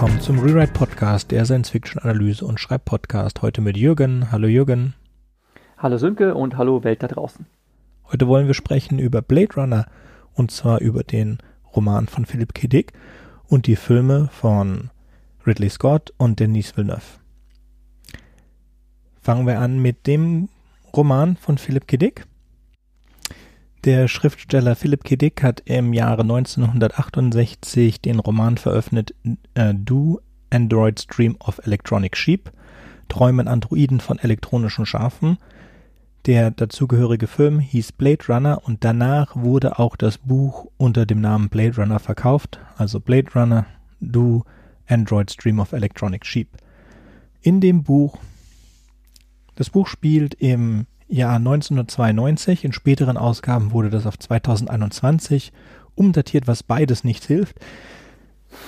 [0.00, 3.42] willkommen zum Rewrite Podcast, der Science-Fiction-Analyse und Schreibpodcast.
[3.42, 4.32] Heute mit Jürgen.
[4.32, 4.94] Hallo Jürgen.
[5.76, 7.44] Hallo Sönke und hallo Welt da draußen.
[8.10, 9.84] Heute wollen wir sprechen über Blade Runner
[10.32, 11.36] und zwar über den
[11.76, 12.66] Roman von Philip K.
[12.66, 12.94] Dick
[13.46, 14.88] und die Filme von
[15.46, 17.20] Ridley Scott und Denis Villeneuve.
[19.20, 20.48] Fangen wir an mit dem
[20.96, 21.98] Roman von Philip K.
[21.98, 22.24] Dick.
[23.84, 25.16] Der Schriftsteller Philip K.
[25.16, 29.14] Dick hat im Jahre 1968 den Roman veröffentlicht
[29.54, 32.52] äh, Do Androids Dream of Electronic Sheep,
[33.08, 35.38] Träumen Androiden von elektronischen Schafen.
[36.26, 41.48] Der dazugehörige Film hieß Blade Runner und danach wurde auch das Buch unter dem Namen
[41.48, 43.64] Blade Runner verkauft, also Blade Runner
[44.00, 44.44] Do
[44.88, 46.48] Androids Dream of Electronic Sheep.
[47.40, 48.18] In dem Buch,
[49.54, 52.64] das Buch spielt im Jahr 1992.
[52.64, 55.52] In späteren Ausgaben wurde das auf 2021
[55.94, 57.56] umdatiert, was beides nicht hilft.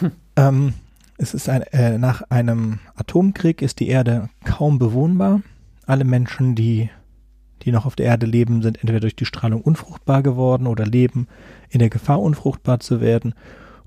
[0.00, 0.12] Hm.
[0.36, 0.74] Ähm,
[1.18, 5.42] es ist ein, äh, nach einem Atomkrieg ist die Erde kaum bewohnbar.
[5.86, 6.90] Alle Menschen, die,
[7.62, 11.28] die noch auf der Erde leben, sind entweder durch die Strahlung unfruchtbar geworden oder leben
[11.70, 13.34] in der Gefahr, unfruchtbar zu werden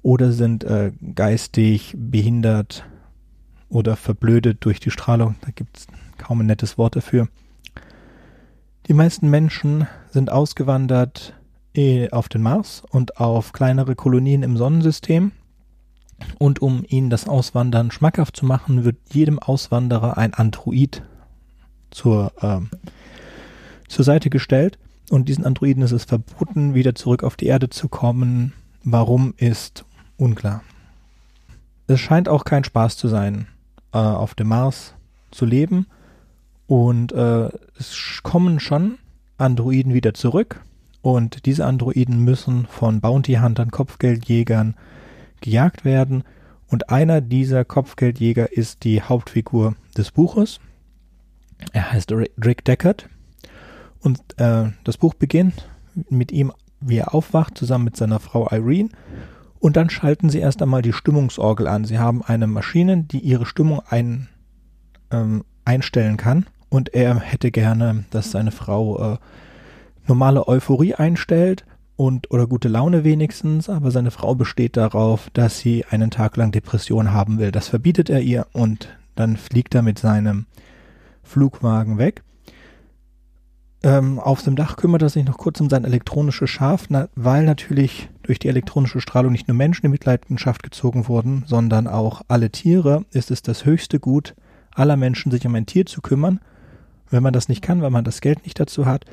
[0.02, 2.86] oder sind äh, geistig behindert
[3.70, 5.36] oder verblödet durch die Strahlung.
[5.42, 7.28] Da gibt es kaum ein nettes Wort dafür.
[8.88, 11.34] Die meisten Menschen sind ausgewandert
[11.74, 15.32] eh, auf den Mars und auf kleinere Kolonien im Sonnensystem.
[16.38, 21.02] Und um ihnen das Auswandern schmackhaft zu machen, wird jedem Auswanderer ein Android
[21.90, 22.60] zur, äh,
[23.88, 24.78] zur Seite gestellt.
[25.10, 28.54] Und diesen Androiden ist es verboten, wieder zurück auf die Erde zu kommen.
[28.84, 29.84] Warum ist
[30.18, 30.62] unklar.
[31.88, 33.48] Es scheint auch kein Spaß zu sein,
[33.94, 34.94] äh, auf dem Mars
[35.32, 35.88] zu leben.
[36.68, 38.98] Und äh, es kommen schon
[39.38, 40.62] Androiden wieder zurück.
[41.02, 44.76] Und diese Androiden müssen von Bounty Huntern, Kopfgeldjägern
[45.42, 46.24] gejagt werden.
[46.68, 50.60] Und einer dieser Kopfgeldjäger ist die Hauptfigur des Buches.
[51.74, 53.08] Er heißt Rick Deckard.
[54.00, 55.68] Und äh, das Buch beginnt
[56.10, 58.90] mit ihm, wie er aufwacht, zusammen mit seiner Frau Irene.
[59.60, 61.86] Und dann schalten sie erst einmal die Stimmungsorgel an.
[61.86, 64.28] Sie haben eine Maschine, die ihre Stimmung ein,
[65.12, 69.18] ähm, einstellen kann und er hätte gerne, dass seine Frau äh,
[70.08, 71.66] normale Euphorie einstellt
[71.96, 76.52] und oder gute Laune wenigstens, aber seine Frau besteht darauf, dass sie einen Tag lang
[76.52, 77.52] Depression haben will.
[77.52, 80.46] Das verbietet er ihr und dann fliegt er mit seinem
[81.24, 82.24] Flugwagen weg.
[83.84, 87.44] Ähm, auf dem Dach kümmert er sich noch kurz um sein elektronisches Schaf, na, weil
[87.44, 92.50] natürlich durch die elektronische Strahlung nicht nur Menschen in Mitleidenschaft gezogen wurden, sondern auch alle
[92.50, 94.36] Tiere, ist es das höchste Gut
[94.72, 96.40] aller Menschen, sich um ein Tier zu kümmern
[97.10, 99.06] wenn man das nicht kann, weil man das Geld nicht dazu hat,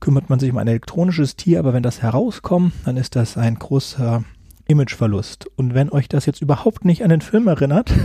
[0.00, 3.56] kümmert man sich um ein elektronisches Tier, aber wenn das herauskommt, dann ist das ein
[3.56, 4.24] großer
[4.66, 5.46] Imageverlust.
[5.56, 7.92] Und wenn euch das jetzt überhaupt nicht an den Film erinnert,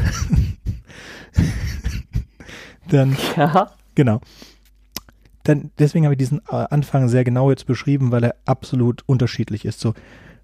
[2.89, 3.71] dann ja.
[3.95, 4.19] genau.
[5.43, 9.63] Dann, deswegen habe ich diesen äh, Anfang sehr genau jetzt beschrieben, weil er absolut unterschiedlich
[9.63, 9.79] ist.
[9.79, 9.93] So,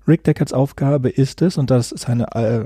[0.08, 2.66] Rick Deckards Aufgabe ist es, und das ist eine äh,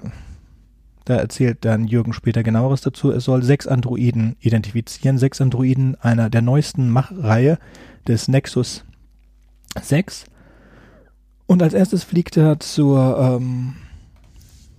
[1.05, 3.11] da erzählt dann Jürgen später genaueres dazu.
[3.11, 5.17] Es soll sechs Androiden identifizieren.
[5.17, 7.59] Sechs Androiden einer der neuesten Machreihe
[8.07, 8.83] des Nexus
[9.79, 10.25] 6.
[11.45, 13.75] Und als erstes fliegt er zur, ähm,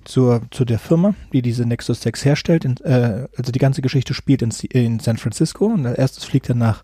[0.05, 2.65] zur, zu der Firma, die diese Nexus 6 herstellt.
[2.65, 5.67] In, äh, also die ganze Geschichte spielt in, in San Francisco.
[5.67, 6.83] Und als erstes fliegt er nach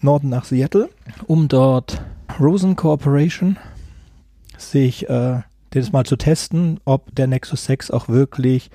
[0.00, 0.88] Norden, nach Seattle,
[1.26, 2.00] um dort
[2.38, 3.56] Rosen Corporation
[4.56, 5.40] sich äh,
[5.70, 8.70] das mal zu testen, ob der Nexus 6 auch wirklich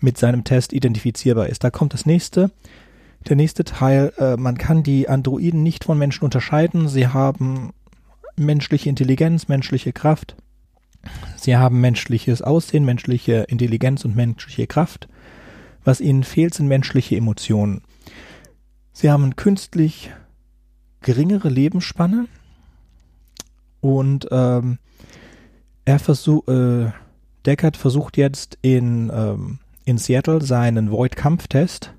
[0.00, 1.64] mit seinem Test identifizierbar ist.
[1.64, 2.50] Da kommt das nächste.
[3.28, 6.88] Der nächste Teil, äh, man kann die Androiden nicht von Menschen unterscheiden.
[6.88, 7.72] Sie haben
[8.36, 10.36] menschliche Intelligenz, menschliche Kraft.
[11.36, 15.08] Sie haben menschliches Aussehen, menschliche Intelligenz und menschliche Kraft.
[15.84, 17.82] Was ihnen fehlt, sind menschliche Emotionen.
[18.92, 20.10] Sie haben künstlich
[21.00, 22.26] geringere Lebensspanne
[23.80, 24.78] und ähm,
[25.84, 26.90] er versucht, äh,
[27.46, 31.92] Deckard versucht jetzt in, ähm, in Seattle seinen Void-Kampftest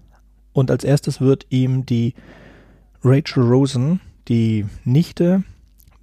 [0.54, 2.14] und als erstes wird ihm die
[3.04, 5.44] Rachel Rosen, die Nichte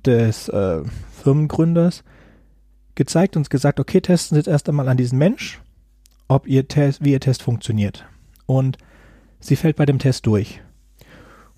[0.04, 0.82] des äh,
[1.22, 2.04] Firmengründers,
[2.94, 5.60] gezeigt und gesagt, okay, testen Sie jetzt erst einmal an diesen Mensch,
[6.28, 8.04] ob ihr Test, wie ihr Test funktioniert.
[8.46, 8.76] Und
[9.38, 10.60] sie fällt bei dem Test durch.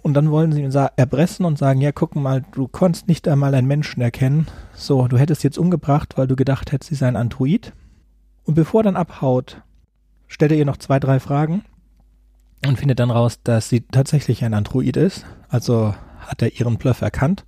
[0.03, 3.55] Und dann wollen sie ihn erpressen und sagen, ja, guck mal, du konntest nicht einmal
[3.55, 4.49] einen Menschen erkennen.
[4.75, 7.73] So, du hättest jetzt umgebracht, weil du gedacht hättest, sie sei ein Android.
[8.45, 9.63] Und bevor er dann abhaut,
[10.27, 11.65] stellt er ihr noch zwei, drei Fragen
[12.67, 15.25] und findet dann raus, dass sie tatsächlich ein Android ist.
[15.49, 17.45] Also hat er ihren Bluff erkannt.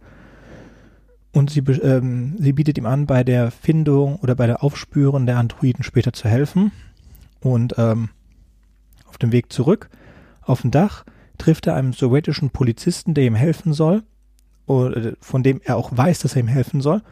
[1.32, 5.38] Und sie, ähm, sie bietet ihm an, bei der Findung oder bei der Aufspüren der
[5.38, 6.70] Androiden später zu helfen.
[7.40, 8.10] Und ähm,
[9.06, 9.90] auf dem Weg zurück
[10.46, 11.04] auf dem Dach
[11.38, 14.02] trifft er einen sowjetischen Polizisten, der ihm helfen soll,
[14.66, 17.02] von dem er auch weiß, dass er ihm helfen soll.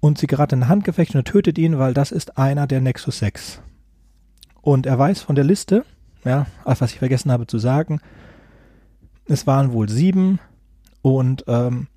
[0.00, 3.60] Und sie geraten in Handgefecht und tötet ihn, weil das ist einer der Nexus 6.
[4.60, 5.84] Und er weiß von der Liste,
[6.24, 8.00] ja, was ich vergessen habe zu sagen,
[9.26, 10.40] es waren wohl sieben
[11.02, 11.88] und ähm,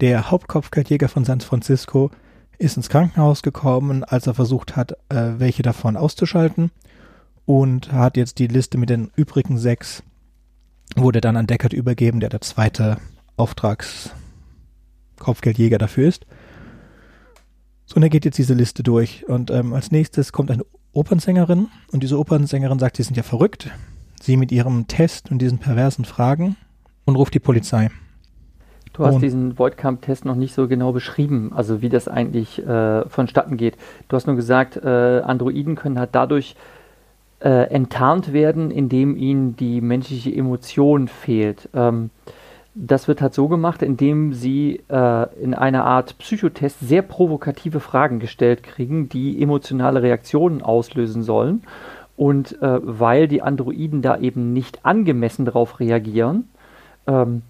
[0.00, 2.10] der Hauptkopfgeldjäger von San Francisco
[2.58, 6.70] ist ins Krankenhaus gekommen, als er versucht hat, äh, welche davon auszuschalten
[7.46, 10.02] und hat jetzt die Liste mit den übrigen sechs
[10.96, 12.96] wurde dann an Deckard übergeben, der der zweite
[13.36, 16.26] Auftragskopfgeldjäger dafür ist.
[17.86, 21.68] So, und er geht jetzt diese Liste durch und ähm, als nächstes kommt eine Opernsängerin
[21.92, 23.70] und diese Opernsängerin sagt, sie sind ja verrückt,
[24.20, 26.56] sie mit ihrem Test und diesen perversen Fragen
[27.04, 27.90] und ruft die Polizei.
[28.94, 33.08] Du hast und diesen Voidcamp-Test noch nicht so genau beschrieben, also wie das eigentlich äh,
[33.08, 33.76] vonstatten geht.
[34.08, 36.54] Du hast nur gesagt, äh, Androiden können halt dadurch
[37.40, 41.68] äh, enttarnt werden, indem ihnen die menschliche Emotion fehlt.
[41.74, 42.10] Ähm,
[42.74, 48.18] das wird halt so gemacht, indem sie äh, in einer Art Psychotest sehr provokative Fragen
[48.18, 51.62] gestellt kriegen, die emotionale Reaktionen auslösen sollen.
[52.16, 56.48] Und äh, weil die Androiden da eben nicht angemessen darauf reagieren,
[57.06, 57.42] ähm,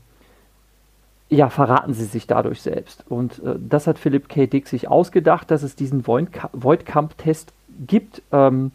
[1.30, 3.04] ja, verraten sie sich dadurch selbst.
[3.08, 4.46] Und äh, das hat Philipp K.
[4.46, 7.52] Dick sich ausgedacht, dass es diesen Voidkamp-Test
[7.86, 8.22] gibt.
[8.30, 8.72] Ähm,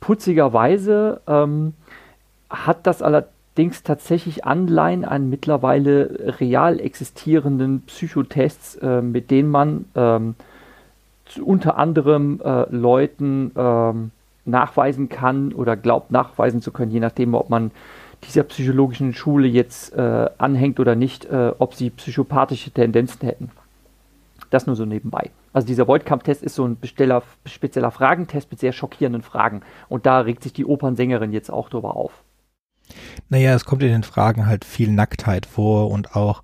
[0.00, 1.74] putzigerweise ähm,
[2.50, 10.34] hat das allerdings tatsächlich Anleihen an mittlerweile real existierenden Psychotests, äh, mit denen man ähm,
[11.42, 14.10] unter anderem äh, Leuten ähm,
[14.44, 17.70] nachweisen kann oder glaubt nachweisen zu können, je nachdem, ob man
[18.24, 23.50] dieser psychologischen Schule jetzt äh, anhängt oder nicht, äh, ob sie psychopathische Tendenzen hätten.
[24.50, 25.30] Das nur so nebenbei.
[25.52, 29.62] Also dieser Voidkampf-Test ist so ein Besteller, spezieller Fragentest mit sehr schockierenden Fragen.
[29.88, 32.24] Und da regt sich die Opernsängerin jetzt auch drüber auf.
[33.28, 36.42] Naja, es kommt in den Fragen halt viel Nacktheit vor und auch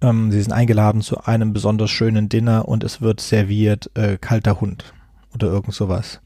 [0.00, 4.60] ähm, sie sind eingeladen zu einem besonders schönen Dinner und es wird serviert äh, kalter
[4.60, 4.92] Hund
[5.34, 6.20] oder irgend sowas.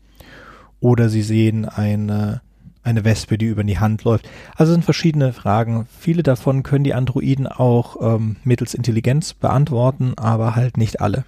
[0.81, 2.43] Oder sie sehen eine
[2.85, 4.29] eine Wespe, die über die Hand läuft.
[4.57, 5.87] Also sind verschiedene Fragen.
[5.99, 11.25] Viele davon können die Androiden auch ähm, mittels Intelligenz beantworten, aber halt nicht alle.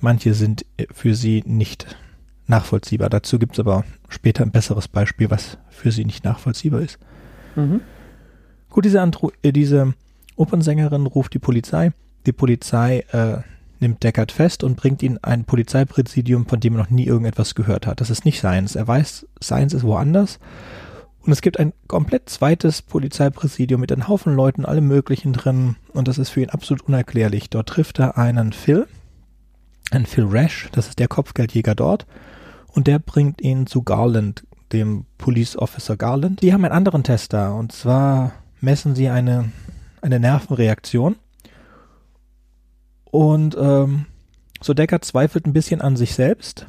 [0.00, 1.86] Manche sind für sie nicht
[2.46, 3.10] nachvollziehbar.
[3.10, 6.98] Dazu gibt es aber später ein besseres Beispiel, was für sie nicht nachvollziehbar ist.
[7.54, 7.80] Mhm.
[8.70, 9.94] Gut, diese, Andro äh, diese
[10.36, 11.92] Opernsängerin ruft die Polizei.
[12.26, 13.38] Die Polizei äh,
[13.80, 17.86] nimmt Deckard fest und bringt ihn ein Polizeipräsidium, von dem er noch nie irgendetwas gehört
[17.86, 18.00] hat.
[18.00, 18.74] Das ist nicht Science.
[18.74, 20.38] Er weiß, Science ist woanders
[21.26, 25.74] und es gibt ein komplett zweites Polizeipräsidium mit einem Haufen Leuten, allem Möglichen drin.
[25.92, 27.50] Und das ist für ihn absolut unerklärlich.
[27.50, 28.86] Dort trifft er einen Phil,
[29.90, 32.06] einen Phil Rash, das ist der Kopfgeldjäger dort.
[32.68, 36.42] Und der bringt ihn zu Garland, dem Police Officer Garland.
[36.42, 37.50] Die haben einen anderen Test da.
[37.50, 39.50] Und zwar messen sie eine,
[40.02, 41.16] eine Nervenreaktion.
[43.04, 44.06] Und ähm,
[44.60, 46.66] so Decker zweifelt ein bisschen an sich selbst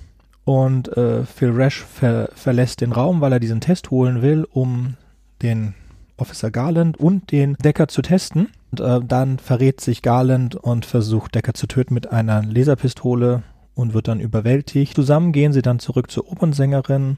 [0.48, 4.94] und äh, Phil Rash ver verlässt den Raum, weil er diesen Test holen will, um
[5.42, 5.74] den
[6.16, 8.48] Officer Garland und den Decker zu testen.
[8.72, 13.44] Und äh, dann verrät sich Garland und versucht Decker zu töten mit einer Laserpistole
[13.76, 14.95] und wird dann überwältigt.
[14.95, 17.18] Zusammen gehen sie dann zurück zur Opernsängerin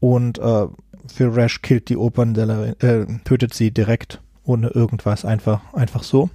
[0.00, 0.66] und äh,
[1.06, 6.28] Phil Rash killt die Opernsängerin, äh, tötet sie direkt ohne irgendwas, einfach, einfach so.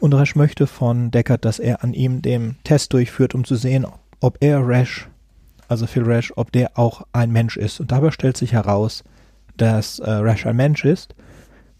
[0.00, 3.86] Und Rash möchte von Deckard, dass er an ihm den Test durchführt, um zu sehen,
[4.24, 5.06] ob er Rash,
[5.68, 7.80] also Phil Rash, ob der auch ein Mensch ist.
[7.80, 9.04] Und dabei stellt sich heraus,
[9.56, 11.14] dass äh, Rash ein Mensch ist,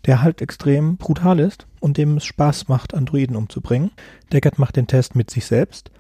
[0.06, 3.90] der halt extrem brutal ist und dem es Spaß macht, Androiden umzubringen.
[4.32, 5.90] Deckard macht den Test mit sich selbst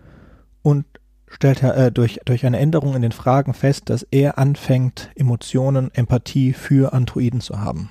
[0.62, 0.84] und
[1.28, 6.52] stellt äh, durch, durch eine Änderung in den Fragen fest, dass er anfängt, Emotionen, Empathie
[6.52, 7.90] für Androiden zu haben.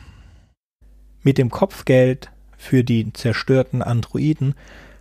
[1.24, 4.56] Mit dem Kopfgeld für die zerstörten Androiden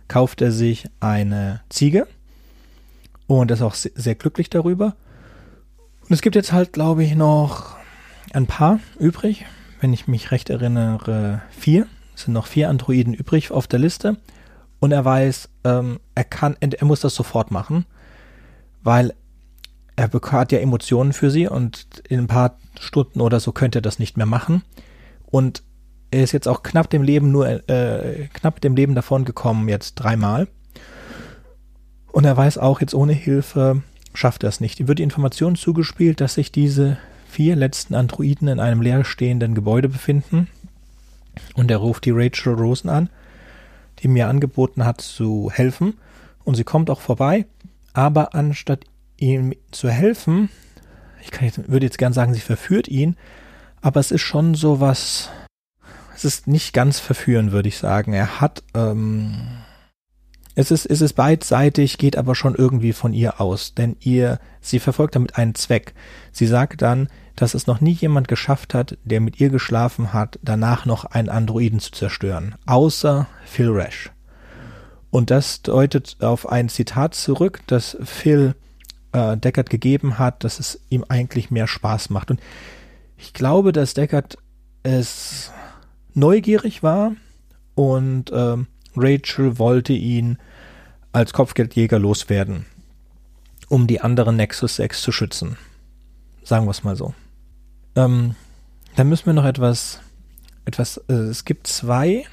[0.07, 2.07] kauft er sich eine Ziege,
[3.27, 4.95] und ist auch sehr glücklich darüber.
[6.01, 7.77] Und es gibt jetzt halt, glaube ich, noch
[8.33, 9.45] ein paar übrig.
[9.79, 11.87] Wenn ich mich recht erinnere, vier.
[12.15, 14.17] Es sind noch vier Androiden übrig auf der Liste.
[14.79, 17.85] Und er weiß, ähm, er kann, er muss das sofort machen,
[18.83, 19.13] weil
[19.95, 23.81] er hat ja Emotionen für sie und in ein paar Stunden oder so könnte er
[23.81, 24.63] das nicht mehr machen.
[25.25, 25.63] Und
[26.11, 29.95] er ist jetzt auch knapp dem Leben nur, äh, knapp dem Leben davon gekommen, jetzt
[29.95, 30.47] dreimal.
[32.13, 33.81] Und er weiß auch, jetzt ohne Hilfe
[34.13, 34.79] schafft er es nicht.
[34.79, 39.89] Ihm wird die Information zugespielt, dass sich diese vier letzten Androiden in einem leerstehenden Gebäude
[39.89, 40.47] befinden.
[41.55, 43.09] Und er ruft die Rachel Rosen an,
[43.99, 45.95] die mir angeboten hat zu helfen.
[46.43, 47.47] Und sie kommt auch vorbei.
[47.93, 48.85] Aber anstatt
[49.17, 50.49] ihm zu helfen,
[51.19, 53.17] ich jetzt, würde jetzt gern sagen, sie verführt ihn,
[53.81, 55.31] aber es ist schon so was,
[56.15, 58.13] es ist nicht ganz verführen, würde ich sagen.
[58.13, 59.62] Er hat, ähm,
[60.55, 64.79] es ist, es ist beidseitig, geht aber schon irgendwie von ihr aus, denn ihr, sie
[64.79, 65.93] verfolgt damit einen Zweck.
[66.31, 70.37] Sie sagt dann, dass es noch nie jemand geschafft hat, der mit ihr geschlafen hat,
[70.43, 74.11] danach noch einen Androiden zu zerstören, außer Phil Rash.
[75.09, 78.55] Und das deutet auf ein Zitat zurück, das Phil
[79.11, 82.29] äh, Deckard gegeben hat, dass es ihm eigentlich mehr Spaß macht.
[82.29, 82.39] Und
[83.17, 84.37] ich glaube, dass Deckard
[84.83, 85.51] es
[86.13, 87.13] neugierig war
[87.75, 88.57] und äh,
[88.95, 90.37] Rachel wollte ihn
[91.11, 92.65] als Kopfgeldjäger loswerden,
[93.69, 95.57] um die anderen Nexus 6 zu schützen.
[96.43, 97.13] Sagen wir es mal so.
[97.95, 98.35] Ähm,
[98.95, 100.01] dann müssen wir noch etwas,
[100.65, 102.25] etwas, äh, es gibt zwei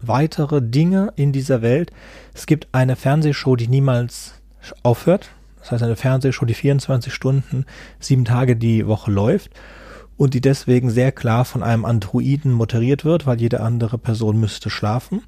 [0.00, 1.92] weitere Dinge in dieser Welt.
[2.34, 4.34] Es gibt eine Fernsehshow, die niemals
[4.82, 5.30] aufhört.
[5.60, 7.66] Das heißt, eine Fernsehshow, die 24 Stunden,
[8.00, 9.50] sieben Tage die Woche läuft
[10.16, 14.70] und die deswegen sehr klar von einem Androiden moderiert wird, weil jede andere Person müsste
[14.70, 15.22] schlafen.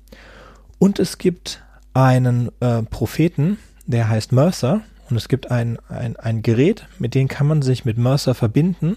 [0.79, 1.63] Und es gibt
[1.93, 7.29] einen äh, Propheten, der heißt Mercer und es gibt ein, ein, ein Gerät, mit dem
[7.29, 8.97] kann man sich mit Mercer verbinden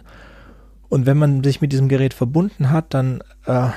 [0.90, 3.70] und wenn man sich mit diesem Gerät verbunden hat, dann äh,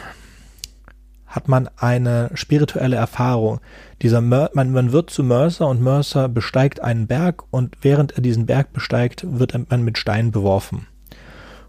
[1.27, 3.61] hat man eine spirituelle Erfahrung.
[4.03, 8.23] Dieser Mer man, man wird zu Mercer und Mercer besteigt einen Berg und während er
[8.23, 10.87] diesen Berg besteigt, wird man mit Steinen beworfen.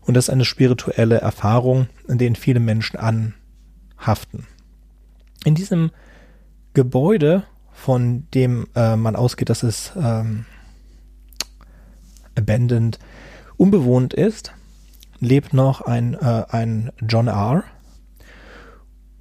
[0.02, 4.48] Und das ist eine spirituelle Erfahrung, in denen viele Menschen anhaften.
[5.46, 5.92] In diesem
[6.74, 10.46] Gebäude, von dem äh, man ausgeht, dass es ähm,
[12.38, 13.00] abandoned,
[13.58, 14.54] unbewohnt ist,
[15.20, 17.64] lebt noch ein, äh, ein John R.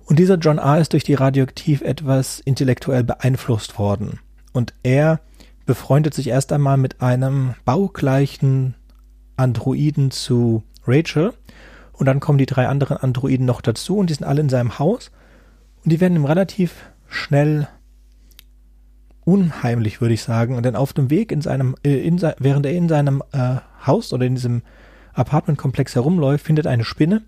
[0.05, 0.79] Und dieser John R.
[0.79, 4.19] ist durch die Radioaktiv etwas intellektuell beeinflusst worden.
[4.53, 5.21] Und er
[5.67, 8.75] befreundet sich erst einmal mit einem baugleichen
[9.37, 11.33] Androiden zu Rachel.
[11.93, 14.79] Und dann kommen die drei anderen Androiden noch dazu und die sind alle in seinem
[14.79, 15.11] Haus.
[15.85, 17.69] Und die werden ihm relativ schnell
[19.25, 20.63] unheimlich, würde ich sagen.
[20.63, 24.25] Denn auf dem Weg in seinem, äh, in, während er in seinem äh, Haus oder
[24.25, 24.63] in diesem
[25.13, 27.23] Apartmentkomplex herumläuft, findet eine Spinne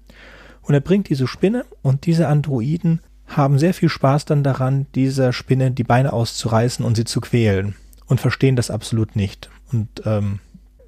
[0.63, 5.33] und er bringt diese Spinne und diese Androiden haben sehr viel Spaß dann daran, dieser
[5.33, 7.75] Spinne die Beine auszureißen und sie zu quälen
[8.07, 9.51] und verstehen das absolut nicht.
[9.73, 10.41] Und ähm,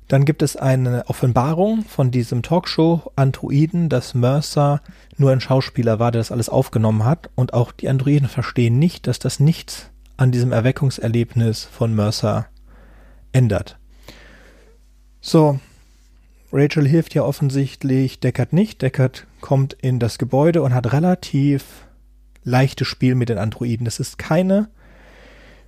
[0.09, 4.83] dann gibt es eine Offenbarung von diesem Talkshow-Androiden, dass Mercer
[5.17, 7.31] nur ein Schauspieler war, der das alles aufgenommen hat.
[7.35, 12.47] Und auch die Androiden verstehen nicht, dass das nichts an diesem Erweckungserlebnis von Mercer
[13.33, 13.79] ändert.
[15.21, 15.59] So,
[16.53, 18.83] Rachel hilft ja offensichtlich Deckard nicht.
[18.83, 21.87] Deckard kommt in das Gebäude und hat relativ
[22.45, 23.87] leichtes Spiel mit den Androiden.
[23.87, 24.69] Das ist keine,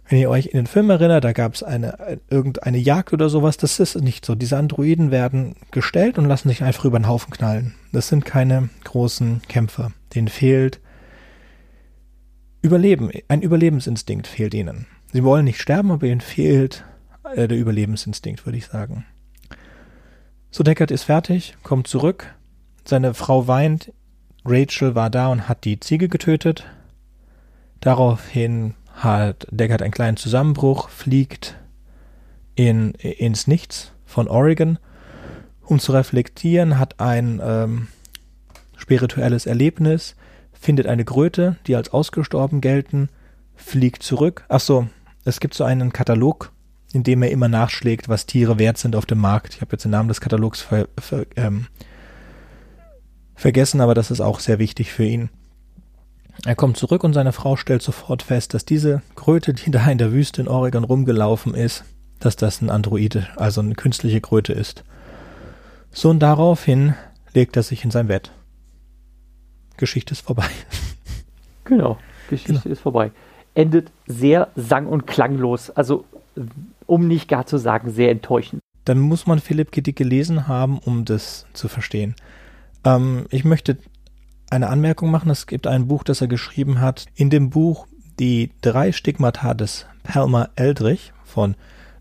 [0.08, 3.56] wenn ihr euch in den Film erinnert, da gab es eine, irgendeine Jagd oder sowas.
[3.56, 4.34] Das ist nicht so.
[4.34, 7.74] Diese Androiden werden gestellt und lassen sich einfach über den Haufen knallen.
[7.92, 9.92] Das sind keine großen Kämpfer.
[10.14, 10.80] Denen fehlt
[12.62, 13.10] Überleben.
[13.28, 14.86] Ein Überlebensinstinkt fehlt ihnen.
[15.12, 16.84] Sie wollen nicht sterben, aber ihnen fehlt
[17.34, 19.04] äh, der Überlebensinstinkt, würde ich sagen.
[20.50, 22.34] So, Deckard ist fertig, kommt zurück.
[22.84, 23.92] Seine Frau weint.
[24.44, 26.64] Rachel war da und hat die Ziege getötet.
[27.80, 31.56] Daraufhin hat Deckard einen kleinen Zusammenbruch, fliegt
[32.54, 34.78] in, ins Nichts von Oregon,
[35.62, 37.88] um zu reflektieren, hat ein ähm,
[38.76, 40.16] spirituelles Erlebnis,
[40.52, 43.08] findet eine Kröte, die als ausgestorben gelten,
[43.54, 44.44] fliegt zurück.
[44.48, 44.88] Ach so,
[45.24, 46.50] es gibt so einen Katalog
[46.96, 49.54] indem er immer nachschlägt, was Tiere wert sind auf dem Markt.
[49.54, 51.66] Ich habe jetzt den Namen des Katalogs ver, ver, ähm,
[53.34, 55.28] vergessen, aber das ist auch sehr wichtig für ihn.
[56.44, 59.98] Er kommt zurück und seine Frau stellt sofort fest, dass diese Kröte, die da in
[59.98, 61.84] der Wüste in Oregon rumgelaufen ist,
[62.20, 64.84] dass das ein Androide, also eine künstliche Kröte ist.
[65.90, 66.94] So und daraufhin
[67.34, 68.30] legt er sich in sein Bett.
[69.76, 70.48] Geschichte ist vorbei.
[71.68, 71.98] Genau,
[72.30, 72.72] Geschichte genau.
[72.72, 73.10] ist vorbei.
[73.54, 75.70] Endet sehr sang- und klanglos.
[75.70, 76.04] Also
[76.86, 78.60] um nicht gar zu sagen, sehr enttäuschend.
[78.84, 82.14] Dann muss man Philipp Kittig gelesen haben, um das zu verstehen.
[82.84, 83.78] Ähm, ich möchte
[84.50, 85.30] eine Anmerkung machen.
[85.30, 87.06] Es gibt ein Buch, das er geschrieben hat.
[87.14, 87.86] In dem Buch
[88.18, 91.54] Die drei Stigmata des Palmer Eldrich von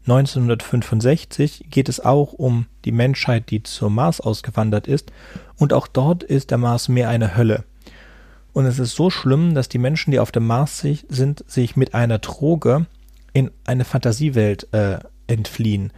[0.08, 5.12] 1965 geht es auch um die Menschheit, die zum Mars ausgewandert ist.
[5.58, 7.64] Und auch dort ist der Mars mehr eine Hölle.
[8.54, 11.94] Und es ist so schlimm, dass die Menschen, die auf dem Mars sind, sich mit
[11.94, 12.86] einer Droge
[13.34, 15.92] in eine Fantasiewelt äh, entfliehen.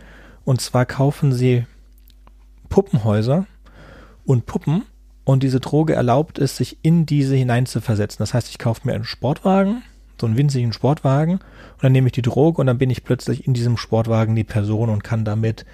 [0.44, 1.68] Und zwar kaufen sie
[2.70, 3.46] Puppenhäuser
[4.26, 4.84] und Puppen
[5.28, 8.20] und diese Droge erlaubt es, sich in diese hineinzuversetzen.
[8.20, 9.84] Das heißt, ich kaufe mir einen Sportwagen,
[10.22, 13.46] so einen winzigen Sportwagen und dann nehme ich die Droge und dann bin ich plötzlich
[13.46, 15.66] in diesem Sportwagen die Person und kann damit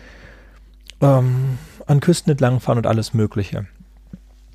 [1.02, 3.68] ähm, an Küsten entlangfahren und alles Mögliche.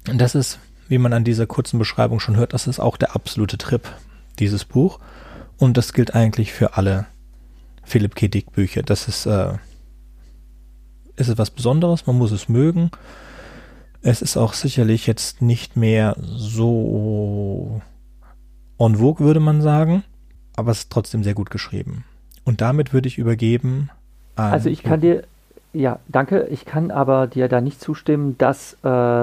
[0.08, 3.14] Und das ist, wie man an dieser kurzen Beschreibung schon hört, das ist auch der
[3.14, 3.88] absolute Trip,
[4.40, 4.98] dieses Buch.
[5.58, 7.06] Und das gilt eigentlich für alle
[7.84, 8.26] Philipp K.
[8.26, 8.82] Dick Bücher.
[8.82, 9.52] Das ist, äh,
[11.14, 12.90] ist etwas Besonderes, man muss es mögen.
[14.02, 17.80] Es ist auch sicherlich jetzt nicht mehr so
[18.78, 20.04] en vogue, würde man sagen,
[20.56, 22.04] aber es ist trotzdem sehr gut geschrieben.
[22.44, 23.90] Und damit würde ich übergeben
[24.36, 24.52] an.
[24.52, 25.24] Also ich kann dir,
[25.72, 28.76] ja, danke, ich kann aber dir da nicht zustimmen, dass äh,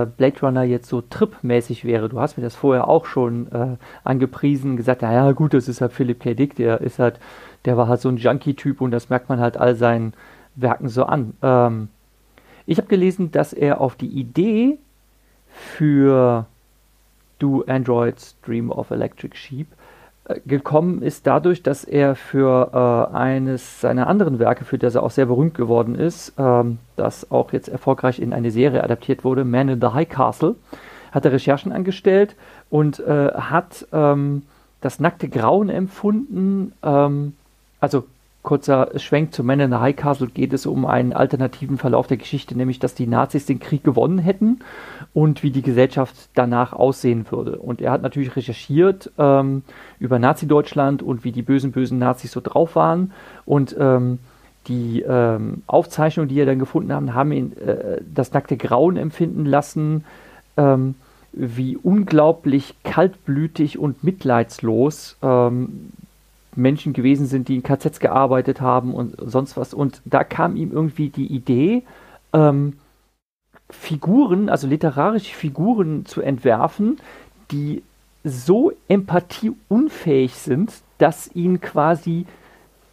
[0.05, 2.09] Blade Runner jetzt so tripmäßig wäre.
[2.09, 5.93] Du hast mir das vorher auch schon äh, angepriesen, gesagt, naja, gut, das ist halt
[5.93, 6.33] Philipp K.
[6.33, 7.19] Dick, der ist halt,
[7.63, 10.13] der war halt so ein Junkie-Typ und das merkt man halt all seinen
[10.55, 11.33] Werken so an.
[11.41, 11.87] Ähm,
[12.65, 14.77] ich habe gelesen, dass er auf die Idee
[15.49, 16.45] für
[17.39, 19.67] Do Androids Dream of Electric Sheep
[20.25, 25.03] äh, gekommen ist dadurch, dass er für äh, eines seiner anderen Werke, für das er
[25.03, 29.45] auch sehr berühmt geworden ist, ähm, das auch jetzt erfolgreich in eine Serie adaptiert wurde,
[29.45, 30.55] Man in the High Castle,
[31.11, 32.35] hat er Recherchen angestellt
[32.69, 34.43] und äh, hat ähm,
[34.81, 37.33] das nackte Grauen empfunden, ähm,
[37.79, 38.05] also
[38.45, 42.15] kurzer Schwenk zu Men in the High Castle geht es um einen alternativen Verlauf der
[42.15, 44.59] Geschichte, nämlich dass die Nazis den Krieg gewonnen hätten
[45.13, 47.57] und wie die Gesellschaft danach aussehen würde.
[47.57, 49.63] Und er hat natürlich recherchiert ähm,
[49.99, 53.11] über Nazi-Deutschland und wie die bösen, bösen Nazis so drauf waren.
[53.45, 54.19] Und ähm,
[54.67, 59.45] die ähm, Aufzeichnungen, die er dann gefunden haben, haben ihn äh, das nackte Grauen empfinden
[59.45, 60.05] lassen,
[60.55, 60.95] ähm,
[61.33, 65.91] wie unglaublich kaltblütig und mitleidslos ähm,
[66.55, 69.73] Menschen gewesen sind, die in KZs gearbeitet haben und sonst was.
[69.73, 71.83] Und da kam ihm irgendwie die Idee,
[72.33, 72.73] ähm,
[73.69, 76.97] Figuren, also literarische Figuren zu entwerfen,
[77.51, 77.83] die
[78.23, 82.25] so empathieunfähig sind, dass ihnen quasi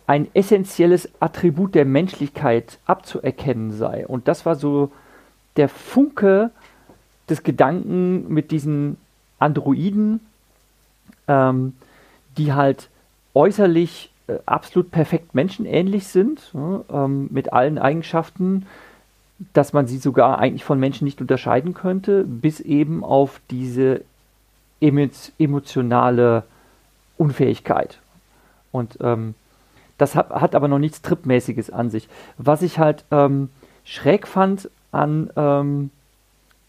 [0.06, 4.06] ein essentielles Attribut der Menschlichkeit abzuerkennen sei.
[4.06, 4.90] Und das war so
[5.56, 6.50] der Funke
[7.28, 8.96] des Gedanken mit diesen
[9.38, 10.20] Androiden,
[11.28, 11.74] ähm,
[12.36, 12.88] die halt
[13.34, 18.66] äußerlich äh, absolut perfekt menschenähnlich sind, ja, ähm, mit allen Eigenschaften,
[19.52, 24.02] dass man sie sogar eigentlich von Menschen nicht unterscheiden könnte, bis eben auf diese
[24.80, 26.44] emotionale
[27.18, 27.98] Unfähigkeit.
[28.72, 29.34] Und ähm,
[29.98, 32.08] das hat, hat, aber noch nichts Tripmäßiges an sich.
[32.38, 33.50] Was ich halt ähm,
[33.84, 35.90] schräg fand an ähm,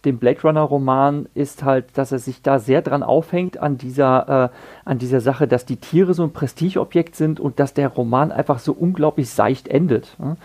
[0.06, 4.52] dem Blade Runner Roman ist halt, dass er sich da sehr dran aufhängt an dieser,
[4.52, 8.32] äh, an dieser Sache, dass die Tiere so ein Prestigeobjekt sind und dass der Roman
[8.32, 10.16] einfach so unglaublich seicht endet.
[10.20, 10.38] Ne?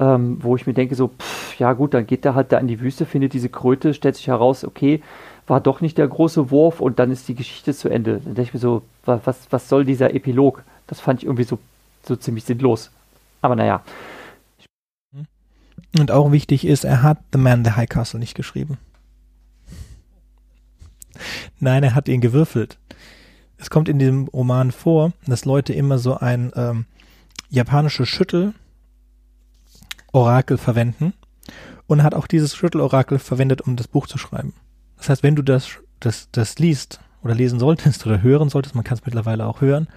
[0.00, 2.66] Ähm, wo ich mir denke, so, pff, ja gut, dann geht er halt da in
[2.66, 5.00] die Wüste, findet diese Kröte, stellt sich heraus, okay,
[5.46, 8.14] war doch nicht der große Wurf und dann ist die Geschichte zu Ende.
[8.14, 10.64] Dann denke ich mir so, was, was soll dieser Epilog?
[10.88, 11.58] Das fand ich irgendwie so,
[12.02, 12.90] so ziemlich sinnlos.
[13.40, 13.82] Aber naja.
[15.96, 18.78] Und auch wichtig ist, er hat The Man the High Castle nicht geschrieben.
[21.60, 22.78] Nein, er hat ihn gewürfelt.
[23.56, 26.86] Es kommt in diesem Roman vor, dass Leute immer so ein ähm,
[27.50, 31.14] japanisches Schüttel-Orakel verwenden
[31.86, 34.52] und hat auch dieses Schüttel-Orakel verwendet, um das Buch zu schreiben.
[34.96, 38.84] Das heißt, wenn du das, das, das liest oder lesen solltest oder hören solltest, man
[38.84, 39.88] kann es mittlerweile auch hören,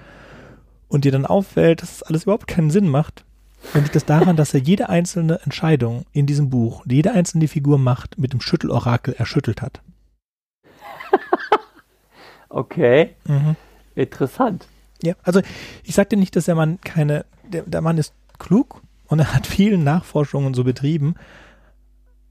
[0.88, 3.26] und dir dann auffällt, dass es alles überhaupt keinen Sinn macht,
[3.74, 7.48] dann liegt das daran, dass er jede einzelne Entscheidung in diesem Buch, die jede einzelne
[7.48, 9.82] Figur macht, mit dem Schüttelorakel erschüttelt hat.
[12.50, 13.16] Okay.
[13.26, 13.56] Mhm.
[13.96, 14.68] Interessant.
[15.02, 15.42] Ja, also
[15.84, 19.48] ich sagte nicht, dass der Mann keine, der, der Mann ist klug und er hat
[19.48, 21.16] viele Nachforschungen so betrieben,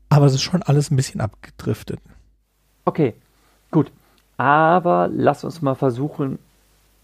[0.09, 2.01] aber es ist schon alles ein bisschen abgedriftet.
[2.85, 3.15] Okay,
[3.71, 3.91] gut.
[4.37, 6.39] Aber lass uns mal versuchen,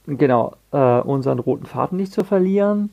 [0.07, 2.91] genau, äh, unseren roten Faden nicht zu verlieren.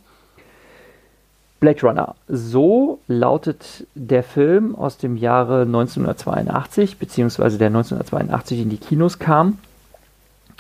[1.60, 2.16] Blade Runner.
[2.30, 9.58] So lautet der Film aus dem Jahre 1982, beziehungsweise der 1982 in die Kinos kam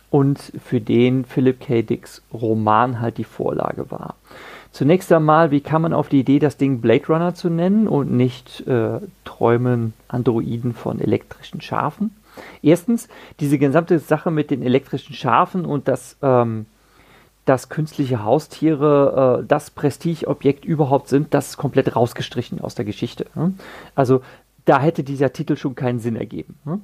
[0.09, 1.81] und für den Philip K.
[1.81, 4.15] Dicks Roman halt die Vorlage war.
[4.71, 8.11] Zunächst einmal, wie kam man auf die Idee, das Ding Blade Runner zu nennen und
[8.11, 12.15] nicht äh, Träumen Androiden von elektrischen Schafen?
[12.61, 13.07] Erstens,
[13.39, 16.67] diese gesamte Sache mit den elektrischen Schafen und das, ähm,
[17.45, 23.25] dass künstliche Haustiere äh, das Prestigeobjekt überhaupt sind, das ist komplett rausgestrichen aus der Geschichte.
[23.33, 23.53] Ne?
[23.95, 24.21] Also
[24.65, 26.59] da hätte dieser Titel schon keinen Sinn ergeben.
[26.63, 26.79] Ne?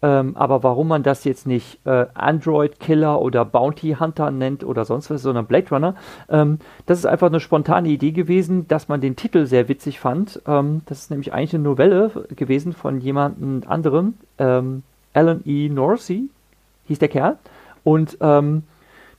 [0.00, 4.84] Ähm, aber warum man das jetzt nicht äh, Android Killer oder Bounty Hunter nennt oder
[4.84, 5.94] sonst was, sondern Blade Runner,
[6.28, 10.40] ähm, das ist einfach eine spontane Idee gewesen, dass man den Titel sehr witzig fand.
[10.46, 14.82] Ähm, das ist nämlich eigentlich eine Novelle gewesen von jemandem anderen, ähm,
[15.14, 15.68] Alan E.
[15.68, 16.28] Norsey
[16.86, 17.38] hieß der Kerl.
[17.82, 18.62] Und ähm,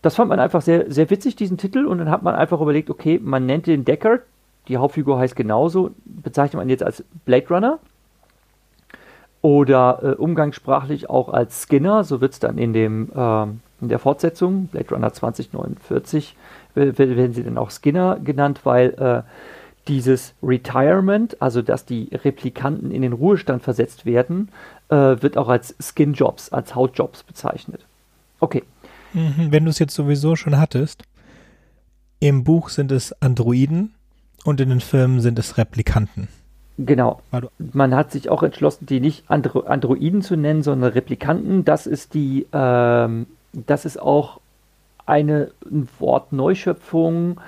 [0.01, 1.85] das fand man einfach sehr, sehr witzig, diesen Titel.
[1.85, 4.21] Und dann hat man einfach überlegt, okay, man nennt den Deckard
[4.69, 7.79] die Hauptfigur heißt genauso, bezeichnet man jetzt als Blade Runner
[9.41, 13.43] oder äh, umgangssprachlich auch als Skinner, so wird es dann in, dem, äh,
[13.81, 16.35] in der Fortsetzung, Blade Runner 2049,
[16.75, 19.21] werden sie dann auch Skinner genannt, weil äh,
[19.87, 24.49] dieses Retirement, also dass die Replikanten in den Ruhestand versetzt werden,
[24.89, 27.85] äh, wird auch als Skin-Jobs, als Hautjobs bezeichnet.
[28.39, 28.63] Okay.
[29.13, 31.03] Mhm, wenn du es jetzt sowieso schon hattest,
[32.19, 33.93] im Buch sind es Androiden
[34.43, 36.27] und in den Filmen sind es Replikanten.
[36.85, 37.19] Genau.
[37.57, 41.65] Man hat sich auch entschlossen, die nicht Andro Androiden zu nennen, sondern Replikanten.
[41.65, 44.39] Das ist die, ähm, das ist auch
[45.05, 45.51] eine
[45.99, 47.41] Wortneuschöpfung.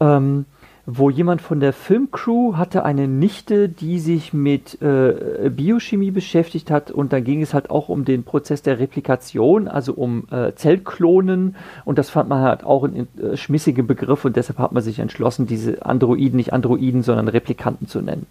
[0.00, 0.46] Ähm,
[0.86, 6.90] wo jemand von der Filmcrew hatte eine Nichte, die sich mit äh, Biochemie beschäftigt hat
[6.90, 11.54] und dann ging es halt auch um den Prozess der Replikation, also um äh, Zellklonen
[11.84, 14.98] und das fand man halt auch ein äh, schmissiger Begriff und deshalb hat man sich
[14.98, 18.26] entschlossen, diese Androiden nicht Androiden, sondern Replikanten zu nennen.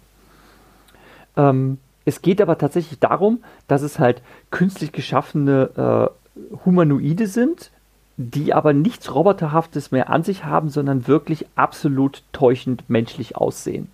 [1.40, 7.70] Ähm, es geht aber tatsächlich darum, dass es halt künstlich geschaffene äh, Humanoide sind,
[8.16, 13.88] die aber nichts Roboterhaftes mehr an sich haben, sondern wirklich absolut täuschend menschlich aussehen.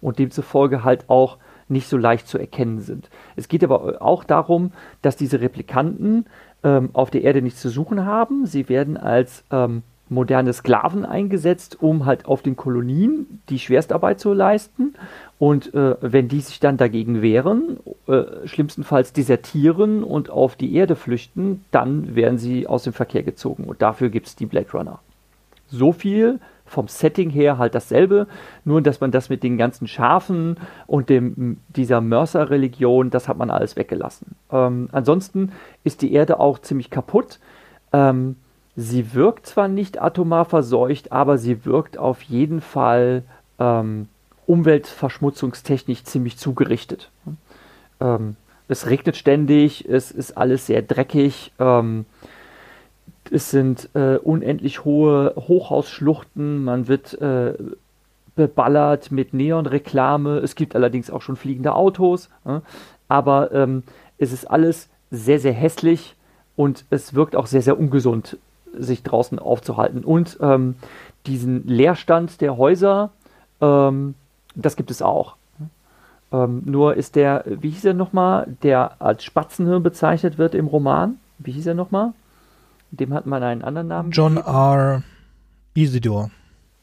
[0.00, 3.08] Und demzufolge halt auch nicht so leicht zu erkennen sind.
[3.36, 6.26] Es geht aber auch darum, dass diese Replikanten
[6.62, 8.46] ähm, auf der Erde nichts zu suchen haben.
[8.46, 14.32] Sie werden als ähm, moderne Sklaven eingesetzt, um halt auf den Kolonien die Schwerstarbeit zu
[14.34, 14.93] leisten.
[15.38, 20.96] Und äh, wenn die sich dann dagegen wehren, äh, schlimmstenfalls desertieren und auf die Erde
[20.96, 23.64] flüchten, dann werden sie aus dem Verkehr gezogen.
[23.64, 25.00] Und dafür gibt es die Blade Runner.
[25.68, 28.26] So viel vom Setting her halt dasselbe,
[28.64, 33.50] nur dass man das mit den ganzen Schafen und dem, dieser Mörser-Religion, das hat man
[33.50, 34.36] alles weggelassen.
[34.50, 37.38] Ähm, ansonsten ist die Erde auch ziemlich kaputt.
[37.92, 38.36] Ähm,
[38.76, 43.22] Sie wirkt zwar nicht atomar verseucht, aber sie wirkt auf jeden Fall
[43.58, 44.08] ähm,
[44.46, 47.10] umweltverschmutzungstechnisch ziemlich zugerichtet.
[48.00, 48.36] Ähm,
[48.68, 52.06] es regnet ständig, es ist alles sehr dreckig, ähm,
[53.30, 57.54] es sind äh, unendlich hohe Hochhausschluchten, man wird äh,
[58.36, 62.60] beballert mit Neonreklame, es gibt allerdings auch schon fliegende Autos, äh,
[63.08, 63.82] aber ähm,
[64.18, 66.16] es ist alles sehr, sehr hässlich
[66.56, 68.38] und es wirkt auch sehr, sehr ungesund
[68.76, 70.04] sich draußen aufzuhalten.
[70.04, 70.76] Und ähm,
[71.26, 73.12] diesen Leerstand der Häuser,
[73.60, 74.14] ähm,
[74.54, 75.36] das gibt es auch.
[76.32, 81.18] Ähm, nur ist der, wie hieß er nochmal, der als Spatzenhirn bezeichnet wird im Roman.
[81.38, 82.12] Wie hieß er nochmal?
[82.90, 84.10] Dem hat man einen anderen Namen.
[84.10, 84.54] John gegeben.
[84.54, 85.02] R.
[85.74, 86.30] Isidore.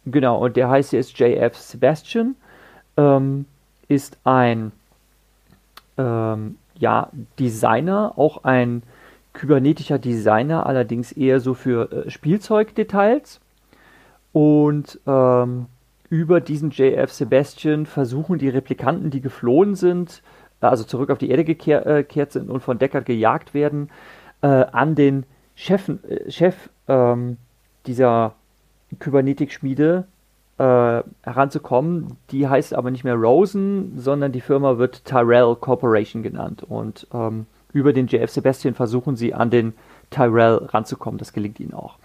[0.05, 1.57] Genau, und der heißt jetzt J.F.
[1.57, 2.35] Sebastian.
[2.97, 3.45] Ähm,
[3.87, 4.71] ist ein
[5.97, 8.83] ähm, ja, Designer, auch ein
[9.33, 13.39] kybernetischer Designer, allerdings eher so für äh, Spielzeugdetails.
[14.33, 15.67] Und ähm,
[16.11, 20.21] über diesen JF Sebastian versuchen die Replikanten, die geflohen sind,
[20.59, 23.89] also zurück auf die Erde gekehrt äh, sind und von Deckard gejagt werden,
[24.41, 25.23] äh, an den
[25.55, 27.37] Chef, äh, Chef ähm,
[27.87, 28.35] dieser
[28.99, 30.05] Kybernetik-Schmiede
[30.57, 30.63] äh,
[31.23, 32.17] heranzukommen.
[32.31, 36.61] Die heißt aber nicht mehr Rosen, sondern die Firma wird Tyrell Corporation genannt.
[36.61, 39.71] Und ähm, über den JF Sebastian versuchen sie an den
[40.09, 41.17] Tyrell ranzukommen.
[41.19, 41.95] Das gelingt ihnen auch.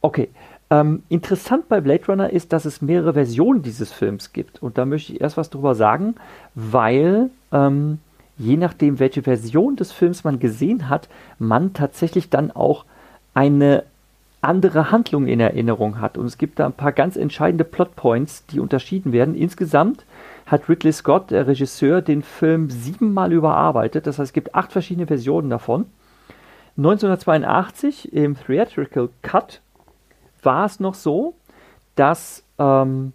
[0.00, 0.28] Okay.
[0.74, 4.60] Ähm, interessant bei Blade Runner ist, dass es mehrere Versionen dieses Films gibt.
[4.60, 6.16] Und da möchte ich erst was drüber sagen,
[6.56, 8.00] weil ähm,
[8.38, 11.08] je nachdem, welche Version des Films man gesehen hat,
[11.38, 12.86] man tatsächlich dann auch
[13.34, 13.84] eine
[14.40, 16.18] andere Handlung in Erinnerung hat.
[16.18, 19.36] Und es gibt da ein paar ganz entscheidende Plotpoints, die unterschieden werden.
[19.36, 20.04] Insgesamt
[20.46, 24.08] hat Ridley Scott, der Regisseur, den Film siebenmal überarbeitet.
[24.08, 25.86] Das heißt, es gibt acht verschiedene Versionen davon.
[26.76, 29.60] 1982 im Theatrical Cut
[30.44, 31.34] war es noch so,
[31.94, 33.12] dass ähm,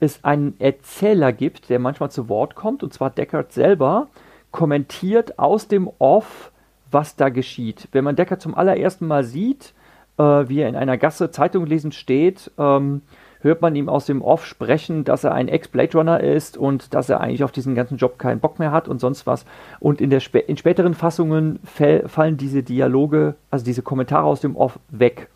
[0.00, 4.08] es einen Erzähler gibt, der manchmal zu Wort kommt, und zwar Deckard selber,
[4.50, 6.52] kommentiert aus dem Off,
[6.90, 7.88] was da geschieht.
[7.92, 9.74] Wenn man Deckard zum allerersten Mal sieht,
[10.16, 13.02] äh, wie er in einer Gasse Zeitung lesend steht, ähm,
[13.40, 17.10] hört man ihm aus dem Off sprechen, dass er ein Ex-Blade Runner ist und dass
[17.10, 19.44] er eigentlich auf diesen ganzen Job keinen Bock mehr hat und sonst was.
[19.80, 24.56] Und in, der Spä in späteren Fassungen fallen diese Dialoge, also diese Kommentare aus dem
[24.56, 25.28] Off weg.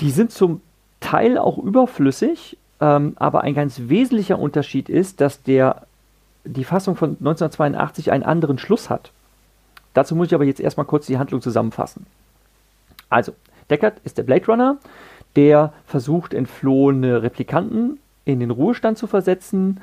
[0.00, 0.60] Die sind zum
[1.00, 5.86] Teil auch überflüssig, ähm, aber ein ganz wesentlicher Unterschied ist, dass der,
[6.44, 9.12] die Fassung von 1982 einen anderen Schluss hat.
[9.94, 12.06] Dazu muss ich aber jetzt erstmal kurz die Handlung zusammenfassen.
[13.08, 13.32] Also,
[13.68, 14.78] Deckard ist der Blade Runner,
[15.36, 19.80] der versucht, entflohene Replikanten in den Ruhestand zu versetzen.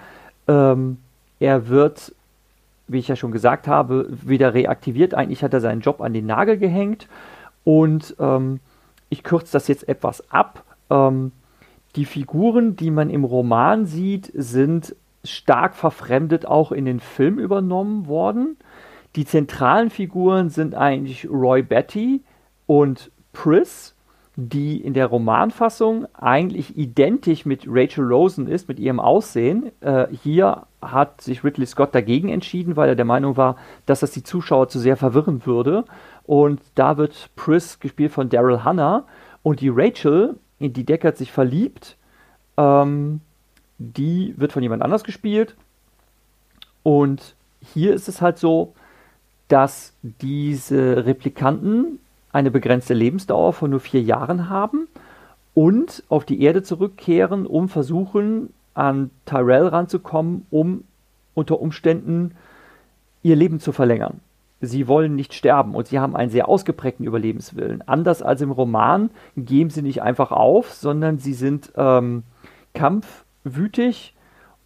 [0.48, 0.98] Ähm,
[1.40, 2.14] er wird,
[2.88, 5.14] wie ich ja schon gesagt habe, wieder reaktiviert.
[5.14, 7.08] Eigentlich hat er seinen Job an den Nagel gehängt.
[7.64, 8.60] Und ähm,
[9.10, 10.64] ich kürze das jetzt etwas ab.
[10.90, 11.32] Ähm,
[11.96, 18.08] die Figuren, die man im Roman sieht, sind stark verfremdet auch in den Film übernommen
[18.08, 18.58] worden.
[19.16, 22.22] Die zentralen Figuren sind eigentlich Roy Betty
[22.66, 23.96] und Pris,
[24.36, 29.72] die in der Romanfassung eigentlich identisch mit Rachel Rosen ist, mit ihrem Aussehen.
[29.82, 33.56] Äh, hier hat sich Ridley Scott dagegen entschieden, weil er der Meinung war,
[33.88, 35.86] dass das die Zuschauer zu sehr verwirren würde.
[36.28, 39.06] Und da wird Pris gespielt von Daryl Hannah
[39.42, 41.96] und die Rachel, in die Deckard sich verliebt,
[42.58, 43.22] ähm,
[43.78, 45.56] die wird von jemand anders gespielt.
[46.84, 48.74] Und hier ist es halt so,
[49.48, 52.00] dass diese Replikanten
[52.32, 54.88] eine begrenzte Lebensdauer von nur vier Jahren haben
[55.54, 60.84] und auf die Erde zurückkehren, um versuchen, an Tyrell ranzukommen, um
[61.34, 62.36] unter Umständen
[63.24, 64.20] ihr Leben zu verlängern.
[64.60, 67.84] Sie wollen nicht sterben und sie haben einen sehr ausgeprägten Überlebenswillen.
[67.88, 72.24] Anders als im Roman geben sie nicht einfach auf, sondern sie sind ähm,
[72.74, 74.16] kampfwütig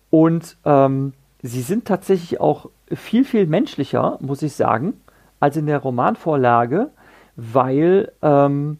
[0.10, 4.94] und ähm, sie sind tatsächlich auch viel, viel menschlicher, muss ich sagen,
[5.40, 6.92] als in der Romanvorlage,
[7.36, 8.78] weil ähm,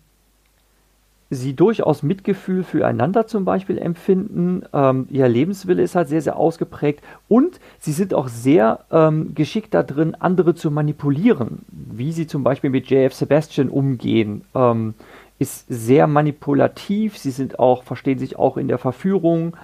[1.34, 4.64] sie durchaus Mitgefühl füreinander zum Beispiel empfinden.
[4.74, 9.74] Ähm, ihr Lebenswille ist halt sehr, sehr ausgeprägt und sie sind auch sehr ähm, geschickt
[9.74, 11.60] darin, andere zu manipulieren.
[11.70, 14.94] Wie sie zum Beispiel mit JF Sebastian umgehen, ähm,
[15.40, 17.18] ist sehr manipulativ.
[17.18, 19.56] Sie sind auch, verstehen sich auch in der Verführung.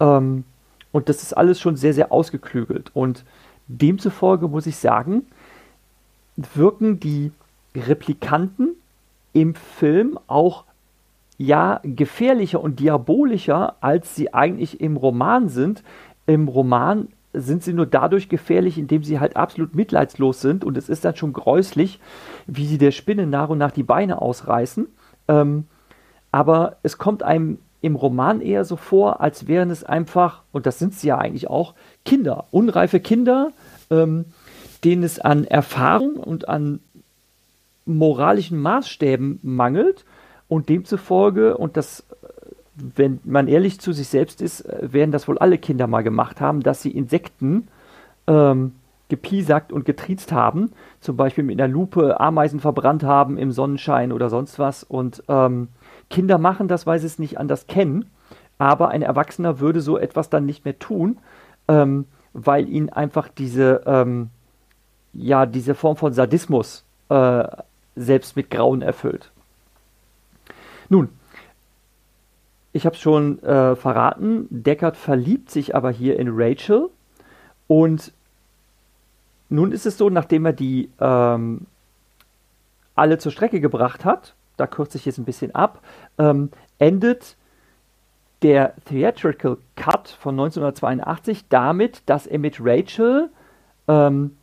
[0.00, 0.44] Ähm,
[0.90, 2.90] und das ist alles schon sehr, sehr ausgeklügelt.
[2.94, 3.24] Und
[3.68, 5.26] demzufolge muss ich sagen,
[6.36, 7.30] wirken die
[7.76, 8.70] Replikanten
[9.34, 10.64] im Film auch
[11.40, 15.82] ja gefährlicher und diabolischer, als sie eigentlich im Roman sind.
[16.26, 20.90] Im Roman sind sie nur dadurch gefährlich, indem sie halt absolut mitleidslos sind und es
[20.90, 21.98] ist dann schon gräuslich,
[22.46, 24.86] wie sie der Spinne nach und nach die Beine ausreißen.
[25.28, 25.64] Ähm,
[26.30, 30.78] aber es kommt einem im Roman eher so vor, als wären es einfach, und das
[30.78, 31.72] sind sie ja eigentlich auch,
[32.04, 33.52] Kinder, unreife Kinder,
[33.88, 34.26] ähm,
[34.84, 36.80] denen es an Erfahrung und an
[37.86, 40.04] moralischen Maßstäben mangelt
[40.50, 42.04] und demzufolge, und das,
[42.74, 46.60] wenn man ehrlich zu sich selbst ist, werden das wohl alle Kinder mal gemacht haben,
[46.60, 47.68] dass sie Insekten
[48.26, 48.72] ähm,
[49.08, 54.28] gepiesackt und getriezt haben, zum Beispiel mit einer Lupe Ameisen verbrannt haben im Sonnenschein oder
[54.28, 54.82] sonst was.
[54.82, 55.68] Und ähm,
[56.10, 58.06] Kinder machen das, weil sie es nicht anders kennen,
[58.58, 61.18] aber ein Erwachsener würde so etwas dann nicht mehr tun,
[61.68, 64.30] ähm, weil ihn einfach diese, ähm,
[65.12, 67.44] ja, diese Form von Sadismus äh,
[67.94, 69.30] selbst mit Grauen erfüllt.
[70.90, 71.08] Nun,
[72.72, 76.90] ich habe es schon äh, verraten, Deckard verliebt sich aber hier in Rachel.
[77.66, 78.12] Und
[79.48, 81.66] nun ist es so, nachdem er die ähm,
[82.94, 85.80] alle zur Strecke gebracht hat, da kürze ich jetzt ein bisschen ab,
[86.18, 87.36] ähm, endet
[88.42, 93.30] der Theatrical Cut von 1982 damit, dass er mit Rachel
[93.88, 94.36] ähm,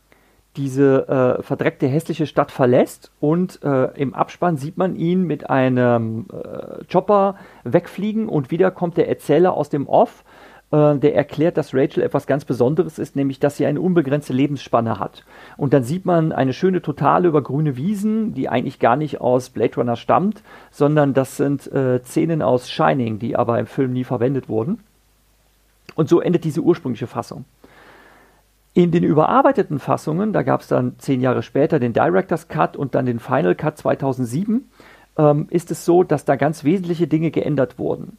[0.58, 6.26] diese äh, verdreckte hässliche Stadt verlässt und äh, im Abspann sieht man ihn mit einem
[6.34, 10.24] äh, Chopper wegfliegen und wieder kommt der Erzähler aus dem Off,
[10.72, 15.00] äh, der erklärt, dass Rachel etwas ganz Besonderes ist, nämlich dass sie eine unbegrenzte Lebensspanne
[15.00, 15.24] hat.
[15.56, 19.50] Und dann sieht man eine schöne Totale über grüne Wiesen, die eigentlich gar nicht aus
[19.50, 20.42] Blade Runner stammt,
[20.72, 24.80] sondern das sind äh, Szenen aus Shining, die aber im Film nie verwendet wurden.
[25.96, 27.46] Und so endet diese ursprüngliche Fassung.
[28.78, 32.94] In den überarbeiteten Fassungen, da gab es dann zehn Jahre später den Director's Cut und
[32.94, 34.70] dann den Final Cut 2007,
[35.18, 38.18] ähm, ist es so, dass da ganz wesentliche Dinge geändert wurden.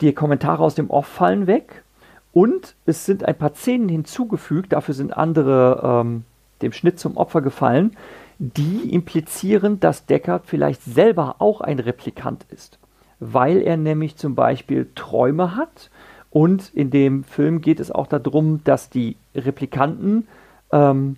[0.00, 1.84] Die Kommentare aus dem Off fallen weg
[2.32, 6.24] und es sind ein paar Szenen hinzugefügt, dafür sind andere ähm,
[6.60, 7.96] dem Schnitt zum Opfer gefallen,
[8.40, 12.80] die implizieren, dass Deckard vielleicht selber auch ein Replikant ist,
[13.20, 15.88] weil er nämlich zum Beispiel Träume hat
[16.30, 20.28] und in dem Film geht es auch darum, dass die Replikanten
[20.70, 21.16] ähm,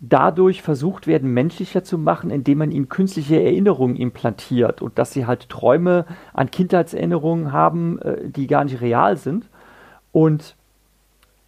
[0.00, 5.26] dadurch versucht werden, menschlicher zu machen, indem man ihnen künstliche Erinnerungen implantiert und dass sie
[5.26, 9.48] halt Träume an Kindheitserinnerungen haben, äh, die gar nicht real sind.
[10.12, 10.56] Und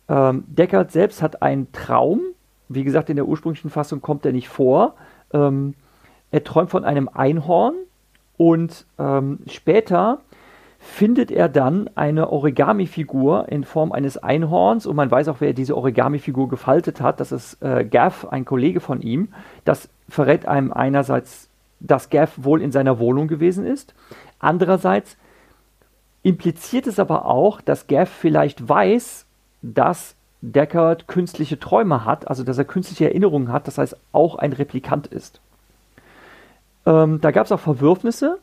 [0.08, 2.20] ähm, Deckard selbst hat einen Traum.
[2.68, 4.94] Wie gesagt, in der ursprünglichen Fassung kommt er nicht vor.
[5.32, 5.74] Ähm,
[6.32, 7.74] er träumt von einem Einhorn
[8.36, 10.20] und ähm, später
[10.86, 15.76] findet er dann eine Origami-Figur in Form eines Einhorns und man weiß auch, wer diese
[15.76, 17.18] Origami-Figur gefaltet hat.
[17.20, 19.28] Das ist äh, Gaff, ein Kollege von ihm.
[19.64, 23.94] Das verrät einem einerseits, dass Gaff wohl in seiner Wohnung gewesen ist.
[24.38, 25.16] Andererseits
[26.22, 29.26] impliziert es aber auch, dass Gaff vielleicht weiß,
[29.62, 34.52] dass Deckard künstliche Träume hat, also dass er künstliche Erinnerungen hat, das heißt auch ein
[34.52, 35.40] Replikant ist.
[36.86, 38.38] Ähm, da gab es auch Verwürfnisse.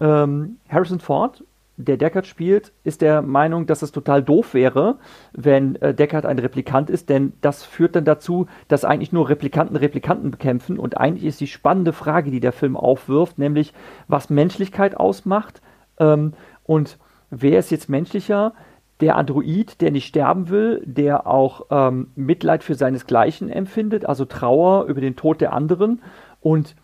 [0.00, 1.42] Ähm, Harrison Ford
[1.78, 4.98] der Deckard spielt, ist der Meinung, dass es total doof wäre,
[5.32, 9.76] wenn äh, Deckard ein Replikant ist, denn das führt dann dazu, dass eigentlich nur Replikanten
[9.76, 13.72] Replikanten bekämpfen und eigentlich ist die spannende Frage, die der Film aufwirft, nämlich
[14.08, 15.62] was Menschlichkeit ausmacht
[15.98, 16.32] ähm,
[16.64, 16.98] und
[17.30, 18.54] wer ist jetzt menschlicher?
[19.00, 24.86] Der Android, der nicht sterben will, der auch ähm, Mitleid für seinesgleichen empfindet, also Trauer
[24.86, 26.02] über den Tod der anderen
[26.40, 26.74] und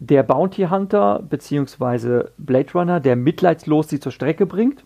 [0.00, 2.24] der Bounty Hunter bzw.
[2.38, 4.82] Blade Runner, der mitleidslos sie zur Strecke bringt,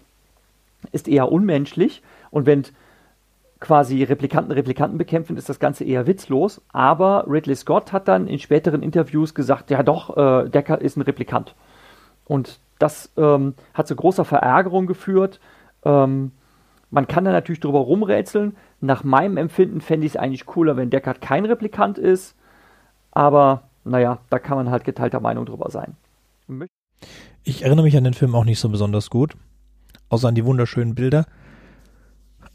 [0.92, 2.02] ist eher unmenschlich.
[2.30, 2.64] Und wenn
[3.60, 6.60] quasi Replikanten Replikanten bekämpfen, ist das Ganze eher witzlos.
[6.72, 11.02] Aber Ridley Scott hat dann in späteren Interviews gesagt, ja doch, äh, Decker ist ein
[11.02, 11.54] Replikant.
[12.26, 15.38] Und das ähm, hat zu großer Verärgerung geführt.
[15.84, 16.32] Ähm,
[16.90, 18.56] man kann da natürlich drüber rumrätseln.
[18.80, 22.36] Nach meinem Empfinden fände ich es eigentlich cooler, wenn Deckard kein Replikant ist.
[23.12, 25.96] Aber naja, da kann man halt geteilter Meinung drüber sein.
[27.42, 29.36] Ich erinnere mich an den Film auch nicht so besonders gut,
[30.08, 31.26] außer an die wunderschönen Bilder.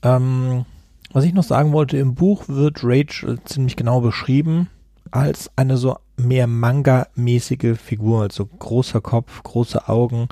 [0.01, 0.65] Ähm,
[1.11, 4.69] was ich noch sagen wollte, im Buch wird Rachel ziemlich genau beschrieben
[5.11, 10.29] als eine so mehr Manga-mäßige Figur, also großer Kopf, große Augen,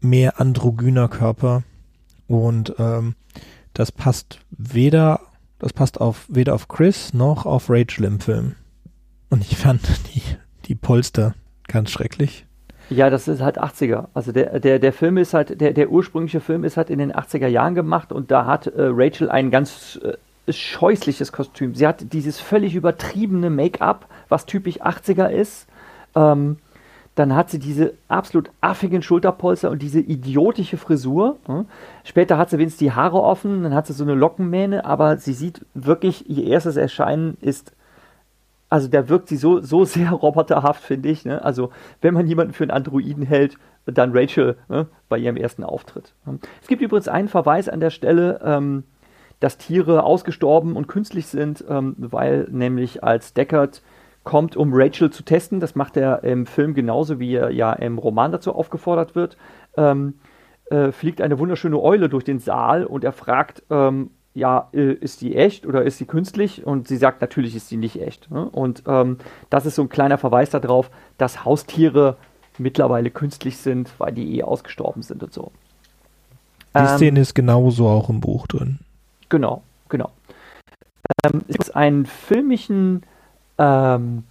[0.00, 1.62] mehr androgyner Körper
[2.26, 3.14] und ähm,
[3.74, 5.20] das passt weder,
[5.58, 8.54] das passt auf weder auf Chris noch auf Rachel im Film.
[9.34, 9.80] Und ich fand
[10.14, 10.22] die,
[10.66, 11.34] die Polster
[11.66, 12.46] ganz schrecklich.
[12.88, 14.06] Ja, das ist halt 80er.
[14.14, 17.12] Also der, der, der Film ist halt, der, der ursprüngliche Film ist halt in den
[17.12, 21.74] 80er Jahren gemacht und da hat äh, Rachel ein ganz äh, scheußliches Kostüm.
[21.74, 25.66] Sie hat dieses völlig übertriebene Make-up, was typisch 80er ist.
[26.14, 26.58] Ähm,
[27.16, 31.38] dann hat sie diese absolut affigen Schulterpolster und diese idiotische Frisur.
[31.46, 31.66] Hm.
[32.04, 35.32] Später hat sie wenigstens die Haare offen, dann hat sie so eine Lockenmähne, aber sie
[35.32, 37.72] sieht wirklich, ihr erstes Erscheinen ist
[38.74, 41.24] also der wirkt sie so, so sehr roboterhaft, finde ich.
[41.24, 41.44] Ne?
[41.44, 43.56] Also wenn man jemanden für einen Androiden hält,
[43.86, 44.88] dann Rachel ne?
[45.08, 46.12] bei ihrem ersten Auftritt.
[46.60, 48.82] Es gibt übrigens einen Verweis an der Stelle, ähm,
[49.38, 53.80] dass Tiere ausgestorben und künstlich sind, ähm, weil nämlich als Deckard
[54.24, 57.98] kommt, um Rachel zu testen, das macht er im Film genauso, wie er ja im
[57.98, 59.36] Roman dazu aufgefordert wird,
[59.76, 60.14] ähm,
[60.68, 65.20] äh, fliegt eine wunderschöne Eule durch den Saal und er fragt, ähm, ja, äh, ist
[65.20, 66.66] die echt oder ist sie künstlich?
[66.66, 68.30] Und sie sagt, natürlich ist sie nicht echt.
[68.30, 68.44] Ne?
[68.44, 69.18] Und ähm,
[69.48, 72.16] das ist so ein kleiner Verweis darauf, dass Haustiere
[72.58, 75.52] mittlerweile künstlich sind, weil die eh ausgestorben sind und so.
[76.74, 78.80] Die ähm, Szene ist genauso auch im Buch drin.
[79.28, 80.10] Genau, genau.
[81.24, 83.04] Ähm, es gibt einen filmischen
[83.58, 84.24] ähm,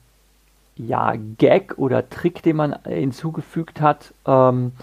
[0.75, 4.73] ja, Gag oder Trick, den man hinzugefügt hat, ähm,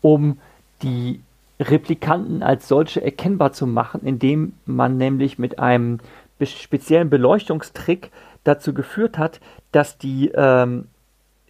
[0.00, 0.38] um
[0.82, 1.20] die
[1.60, 5.98] Replikanten als solche erkennbar zu machen, indem man nämlich mit einem
[6.42, 8.10] speziellen Beleuchtungstrick
[8.44, 10.86] dazu geführt hat, dass die ähm,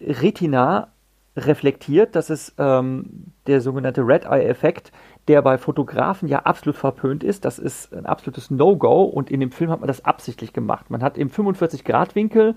[0.01, 0.89] Retina
[1.37, 2.15] reflektiert.
[2.15, 4.91] Das ist ähm, der sogenannte Red Eye-Effekt,
[5.29, 7.45] der bei Fotografen ja absolut verpönt ist.
[7.45, 10.89] Das ist ein absolutes No-Go und in dem Film hat man das absichtlich gemacht.
[10.89, 12.55] Man hat im 45-Grad-Winkel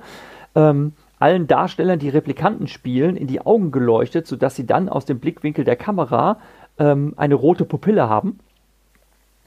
[0.56, 5.20] ähm, allen Darstellern, die Replikanten spielen, in die Augen geleuchtet, sodass sie dann aus dem
[5.20, 6.38] Blickwinkel der Kamera
[6.78, 8.38] ähm, eine rote Pupille haben,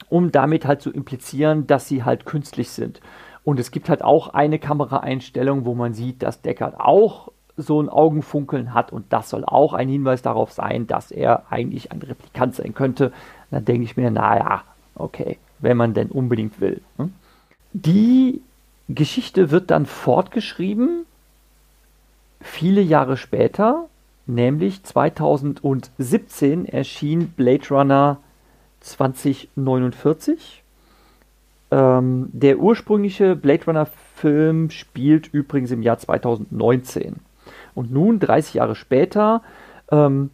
[0.08, 3.00] um damit halt zu implizieren, dass sie halt künstlich sind.
[3.44, 7.88] Und es gibt halt auch eine Kameraeinstellung, wo man sieht, dass Deckard auch so ein
[7.88, 12.54] Augenfunkeln hat und das soll auch ein Hinweis darauf sein, dass er eigentlich ein Replikant
[12.54, 13.12] sein könnte.
[13.50, 14.62] dann denke ich mir, naja,
[14.94, 16.80] okay, wenn man denn unbedingt will.
[16.98, 17.10] Ne?
[17.72, 18.40] Die
[18.88, 21.04] Geschichte wird dann fortgeschrieben,
[22.40, 23.88] viele Jahre später,
[24.28, 28.20] nämlich 2017 erschien Blade Runner
[28.80, 30.62] 2049.
[31.70, 33.86] Ähm, der ursprüngliche Blade Runner
[34.16, 37.16] Film spielt übrigens im Jahr 2019.
[37.74, 39.42] Und nun, 30 Jahre später,
[39.90, 40.30] ähm,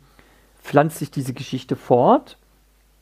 [0.62, 2.38] pflanzt sich diese Geschichte fort.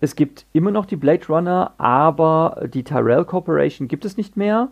[0.00, 4.68] Es gibt immer noch die Blade Runner, aber die Tyrell Corporation gibt es nicht mehr.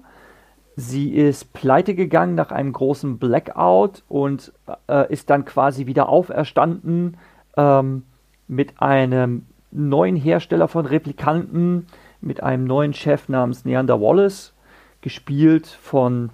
[0.76, 4.52] Sie ist pleite gegangen nach einem großen Blackout und
[4.88, 7.16] äh, ist dann quasi wieder auferstanden
[7.56, 8.04] ähm,
[8.48, 11.86] mit einem neuen Hersteller von Replikanten,
[12.20, 14.52] mit einem neuen Chef namens Neander Wallace,
[15.00, 16.30] gespielt von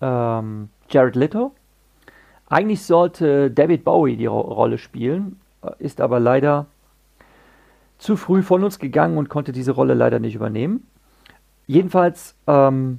[0.00, 1.52] ähm, Jared Leto.
[2.48, 6.66] Eigentlich sollte David Bowie die Ro Rolle spielen, äh, ist aber leider
[7.98, 10.86] zu früh von uns gegangen und konnte diese Rolle leider nicht übernehmen.
[11.72, 12.98] Jedenfalls ähm,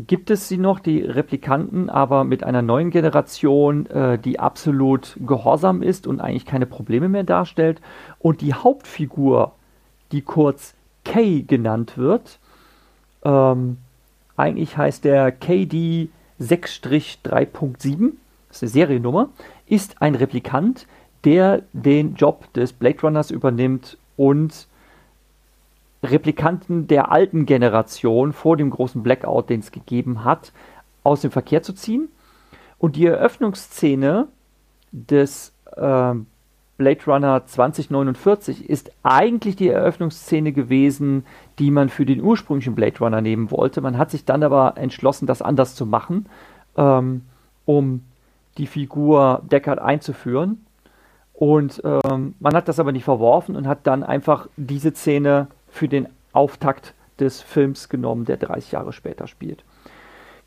[0.00, 5.80] gibt es sie noch, die Replikanten, aber mit einer neuen Generation, äh, die absolut gehorsam
[5.80, 7.80] ist und eigentlich keine Probleme mehr darstellt.
[8.18, 9.52] Und die Hauptfigur,
[10.10, 10.74] die kurz
[11.04, 12.40] K genannt wird,
[13.22, 13.76] ähm,
[14.36, 16.08] eigentlich heißt der KD
[16.40, 18.10] 6-3.7,
[18.48, 19.28] das ist eine Seriennummer,
[19.68, 20.88] ist ein Replikant,
[21.22, 24.66] der den Job des Blade Runners übernimmt und
[26.04, 30.52] Replikanten der alten Generation vor dem großen Blackout, den es gegeben hat,
[31.02, 32.08] aus dem Verkehr zu ziehen.
[32.78, 34.28] Und die Eröffnungsszene
[34.92, 36.14] des äh,
[36.76, 41.24] Blade Runner 2049 ist eigentlich die Eröffnungsszene gewesen,
[41.58, 43.80] die man für den ursprünglichen Blade Runner nehmen wollte.
[43.80, 46.26] Man hat sich dann aber entschlossen, das anders zu machen,
[46.76, 47.22] ähm,
[47.64, 48.02] um
[48.58, 50.64] die Figur Deckard einzuführen.
[51.32, 55.88] Und ähm, man hat das aber nicht verworfen und hat dann einfach diese Szene für
[55.88, 59.64] den Auftakt des Films genommen, der 30 Jahre später spielt.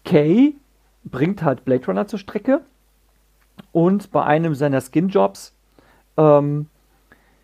[0.06, 0.56] Kay
[1.04, 2.62] bringt halt Blade Runner zur Strecke
[3.74, 5.54] und bei einem seiner Skinjobs
[6.16, 6.68] ähm,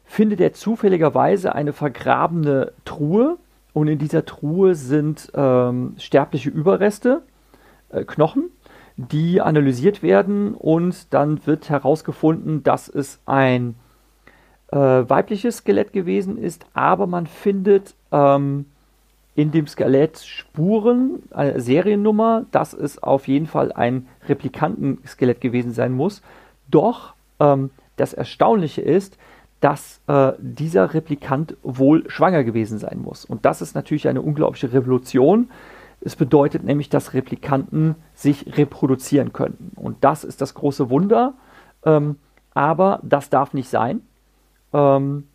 [0.05, 3.37] findet er zufälligerweise eine vergrabene Truhe
[3.73, 7.21] und in dieser Truhe sind ähm, sterbliche Überreste,
[7.89, 8.49] äh, Knochen,
[8.95, 13.75] die analysiert werden und dann wird herausgefunden, dass es ein
[14.73, 18.65] äh, weibliches Skelett gewesen ist, aber man findet ähm,
[19.35, 25.91] in dem Skelett Spuren, eine Seriennummer, dass es auf jeden Fall ein Replikantenskelett gewesen sein
[25.91, 26.23] muss.
[26.71, 29.17] Doch ähm, das Erstaunliche ist,
[29.59, 33.25] dass äh, dieser Replikant wohl schwanger gewesen sein muss.
[33.25, 35.49] Und das ist natürlich eine unglaubliche Revolution.
[36.01, 39.71] Es bedeutet nämlich, dass Replikanten sich reproduzieren könnten.
[39.75, 41.35] Und das ist das große Wunder.
[41.85, 42.17] Ähm,
[42.55, 44.01] aber das darf nicht sein.
[44.73, 45.27] Ähm,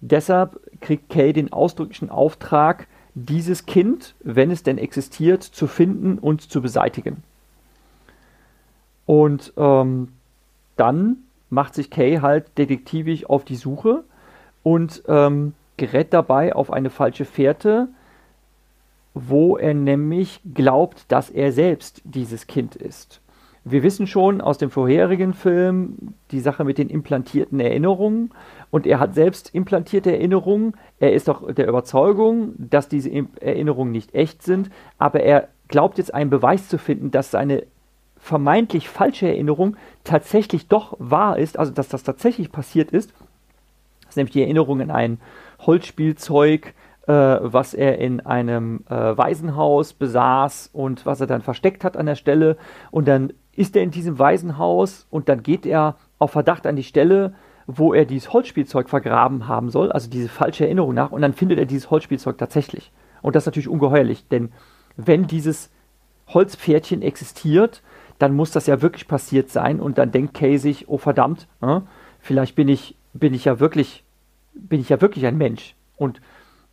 [0.00, 6.42] deshalb kriegt Kay den ausdrücklichen Auftrag, dieses Kind, wenn es denn existiert, zu finden und
[6.42, 7.22] zu beseitigen.
[9.06, 10.08] Und ähm,
[10.76, 11.18] dann
[11.48, 14.04] macht sich Kay halt detektivisch auf die Suche
[14.62, 17.88] und ähm, gerät dabei auf eine falsche Fährte,
[19.14, 23.20] wo er nämlich glaubt, dass er selbst dieses Kind ist.
[23.68, 28.30] Wir wissen schon aus dem vorherigen Film die Sache mit den implantierten Erinnerungen
[28.70, 30.74] und er hat selbst implantierte Erinnerungen.
[31.00, 33.10] Er ist doch der Überzeugung, dass diese
[33.40, 37.64] Erinnerungen nicht echt sind, aber er glaubt jetzt einen Beweis zu finden, dass seine
[38.18, 43.12] vermeintlich falsche Erinnerung tatsächlich doch wahr ist, also dass das tatsächlich passiert ist.
[44.02, 45.18] Das ist nämlich die Erinnerung an ein
[45.58, 46.72] Holzspielzeug,
[47.06, 52.06] äh, was er in einem äh, Waisenhaus besaß und was er dann versteckt hat an
[52.06, 52.56] der Stelle.
[52.90, 56.82] Und dann ist er in diesem Waisenhaus und dann geht er auf Verdacht an die
[56.82, 57.34] Stelle,
[57.66, 61.58] wo er dieses Holzspielzeug vergraben haben soll, also diese falsche Erinnerung nach, und dann findet
[61.58, 62.92] er dieses Holzspielzeug tatsächlich.
[63.22, 64.52] Und das ist natürlich ungeheuerlich, denn
[64.96, 65.70] wenn dieses
[66.28, 67.82] Holzpferdchen existiert,
[68.18, 71.80] dann muss das ja wirklich passiert sein und dann denkt Kay sich, oh verdammt, äh,
[72.20, 74.04] vielleicht bin ich, bin ich ja wirklich,
[74.54, 76.20] bin ich ja wirklich ein Mensch und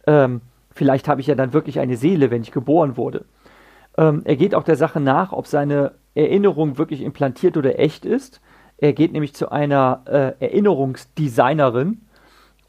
[0.08, 0.42] ähm,
[0.72, 3.26] vielleicht habe ich ja dann wirklich eine Seele, wenn ich geboren wurde.
[3.98, 8.42] Ähm, er geht auch der Sache nach, ob seine Erinnerung wirklich implantiert oder echt ist.
[8.78, 12.02] Er geht nämlich zu einer äh, Erinnerungsdesignerin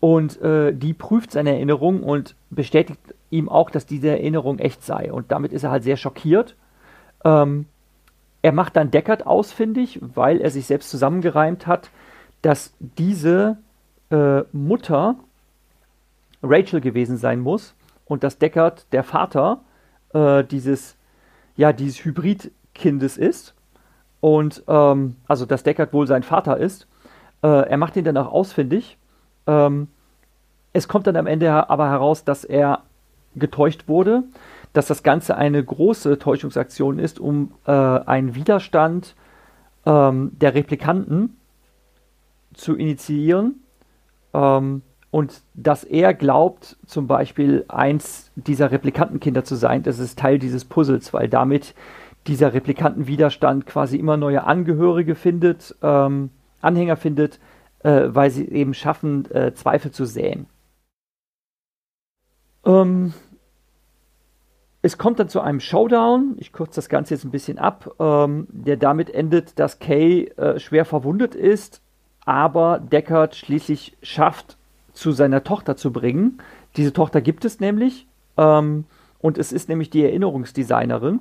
[0.01, 5.13] und äh, die prüft seine Erinnerung und bestätigt ihm auch, dass diese Erinnerung echt sei.
[5.13, 6.57] Und damit ist er halt sehr schockiert.
[7.25, 7.67] Ähm,
[8.43, 11.91] er macht dann Deckard ausfindig, weil er sich selbst zusammengereimt hat,
[12.43, 13.57] dass diese
[14.11, 15.17] äh, Mutter
[16.45, 17.75] Rachel gewesen sein muss
[18.05, 19.61] und dass Deckard der Vater
[20.13, 20.97] äh, dieses,
[21.57, 23.55] ja, dieses Hybridkindes ist.
[24.21, 26.87] Und ähm, also, dass Deckard wohl sein Vater ist.
[27.43, 28.99] Äh, er macht ihn dann auch ausfindig.
[29.47, 29.89] Ähm,
[30.73, 32.83] es kommt dann am Ende aber heraus, dass er
[33.35, 34.25] getäuscht wurde
[34.75, 39.15] dass das Ganze eine große Täuschungsaktion ist, um äh, einen Widerstand
[39.87, 41.39] ähm, der Replikanten
[42.53, 43.63] zu initiieren
[44.35, 44.83] ähm,
[45.15, 49.85] und dass er glaubt, zum Beispiel eins dieser Replikantenkinder zu sein.
[49.85, 51.77] Das ist Teil dieses Puzzles, weil damit
[52.27, 57.39] dieser Replikantenwiderstand quasi immer neue Angehörige findet, ähm, Anhänger findet,
[57.85, 60.47] äh, weil sie eben schaffen, äh, Zweifel zu säen.
[62.67, 63.15] Ähm,
[64.83, 68.49] es kommt dann zu einem Showdown, ich kürze das Ganze jetzt ein bisschen ab, ähm,
[68.51, 71.83] der damit endet, dass Kay äh, schwer verwundet ist,
[72.25, 74.57] aber Deckard schließlich schafft,
[74.95, 76.39] zu seiner Tochter zu bringen.
[76.77, 78.85] Diese Tochter gibt es nämlich ähm,
[79.21, 81.21] und es ist nämlich die Erinnerungsdesignerin.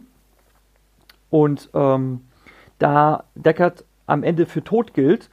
[1.30, 2.22] Und ähm,
[2.80, 5.30] da Deckard am Ende für tot gilt,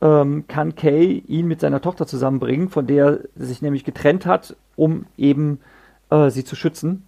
[0.00, 4.56] ähm, kann Kay ihn mit seiner Tochter zusammenbringen, von der er sich nämlich getrennt hat,
[4.76, 5.60] um eben
[6.10, 7.06] äh, sie zu schützen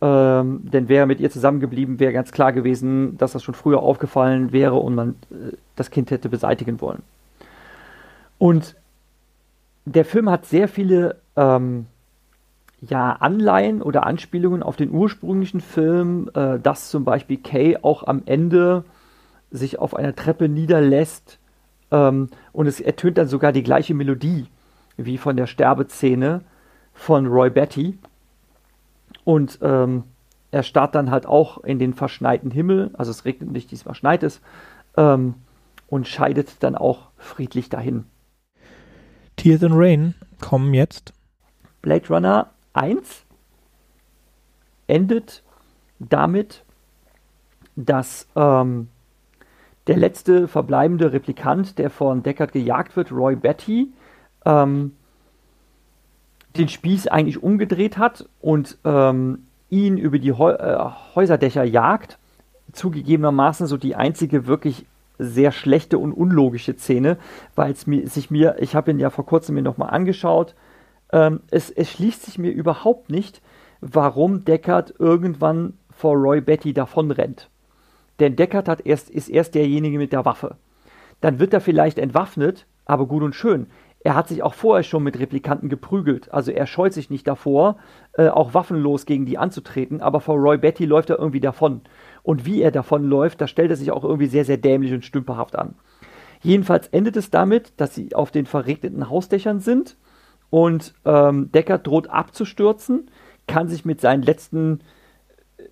[0.00, 4.52] ähm, denn wäre mit ihr zusammengeblieben, wäre ganz klar gewesen, dass das schon früher aufgefallen
[4.52, 7.02] wäre und man äh, das Kind hätte beseitigen wollen.
[8.38, 8.76] Und
[9.86, 11.86] der Film hat sehr viele ähm,
[12.82, 18.22] ja, Anleihen oder Anspielungen auf den ursprünglichen Film, äh, dass zum Beispiel Kay auch am
[18.26, 18.84] Ende
[19.50, 21.38] sich auf einer Treppe niederlässt
[21.90, 24.46] Ähm, und es ertönt dann sogar die gleiche Melodie
[24.96, 26.40] wie von der Sterbeszene
[26.92, 27.96] von Roy Betty.
[29.24, 30.02] Und ähm,
[30.50, 34.22] er starrt dann halt auch in den verschneiten Himmel, also es regnet nicht, diesmal schneit
[34.22, 34.40] es,
[34.96, 35.34] ähm,
[35.88, 38.04] und scheidet dann auch friedlich dahin.
[39.36, 41.12] Tears and Rain kommen jetzt.
[41.82, 43.24] Blade Runner 1
[44.86, 45.42] endet
[45.98, 46.64] damit,
[47.76, 48.88] dass ähm,
[49.86, 53.92] der letzte verbleibende Replikant, der von Deckard gejagt wird, Roy Betty,
[54.44, 54.92] ähm,
[56.56, 62.18] den Spieß eigentlich umgedreht hat und ähm, ihn über die Heu äh, Häuserdächer jagt.
[62.72, 64.86] Zugegebenermaßen so die einzige wirklich
[65.18, 67.18] sehr schlechte und unlogische Szene,
[67.54, 70.54] weil es mir, sich mir, ich habe ihn ja vor kurzem mir nochmal angeschaut,
[71.12, 73.40] ähm, es, es schließt sich mir überhaupt nicht,
[73.80, 77.48] warum Deckard irgendwann vor Roy Betty davonrennt.
[78.20, 80.56] Denn Deckard hat erst, ist erst derjenige mit der Waffe.
[81.20, 83.66] Dann wird er vielleicht entwaffnet, aber gut und schön.
[84.06, 86.32] Er hat sich auch vorher schon mit Replikanten geprügelt.
[86.32, 87.76] Also er scheut sich nicht davor,
[88.12, 90.00] äh, auch waffenlos gegen die anzutreten.
[90.00, 91.80] Aber vor Roy Betty läuft er irgendwie davon.
[92.22, 95.58] Und wie er davonläuft, da stellt er sich auch irgendwie sehr, sehr dämlich und stümperhaft
[95.58, 95.74] an.
[96.40, 99.96] Jedenfalls endet es damit, dass sie auf den verregneten Hausdächern sind
[100.50, 103.10] und ähm, Deckard droht abzustürzen,
[103.48, 104.82] kann sich mit seinen letzten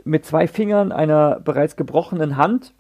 [0.03, 2.75] mit zwei Fingern einer bereits gebrochenen Hand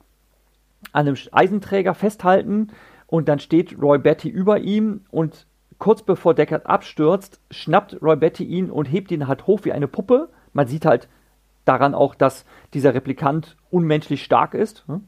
[0.90, 2.72] an einem Eisenträger festhalten
[3.14, 5.46] und dann steht Roy Betty über ihm und
[5.78, 9.86] kurz bevor Deckard abstürzt, schnappt Roy Betty ihn und hebt ihn halt hoch wie eine
[9.86, 10.30] Puppe.
[10.52, 11.08] Man sieht halt
[11.64, 14.88] daran auch, dass dieser Replikant unmenschlich stark ist.
[14.88, 15.00] Ne?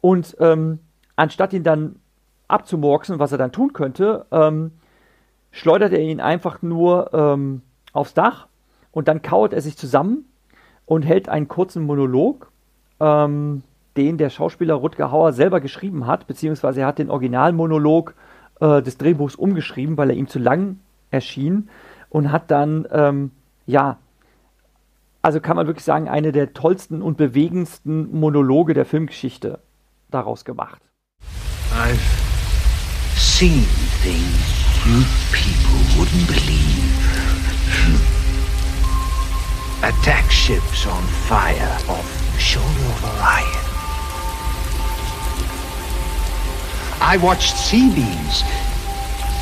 [0.00, 0.80] Und ähm,
[1.14, 2.00] anstatt ihn dann
[2.48, 4.72] abzumorksen, was er dann tun könnte, ähm,
[5.52, 7.62] schleudert er ihn einfach nur ähm,
[7.92, 8.48] aufs Dach
[8.90, 10.24] und dann kauert er sich zusammen
[10.84, 12.50] und hält einen kurzen Monolog,
[12.98, 13.62] ähm,
[14.00, 18.14] den der Schauspieler Rutger Hauer selber geschrieben hat, beziehungsweise er hat den Originalmonolog
[18.60, 20.78] äh, des Drehbuchs umgeschrieben, weil er ihm zu lang
[21.10, 21.68] erschien
[22.08, 23.30] und hat dann, ähm,
[23.66, 23.98] ja,
[25.20, 29.58] also kann man wirklich sagen, eine der tollsten und bewegendsten Monologe der Filmgeschichte
[30.10, 30.80] daraus gemacht.
[31.74, 32.00] I've
[33.18, 33.66] seen
[34.02, 36.70] things you people wouldn't believe.
[39.82, 43.69] attack ships on fire off the shoulder of Orion.
[47.02, 48.42] I watched sea beams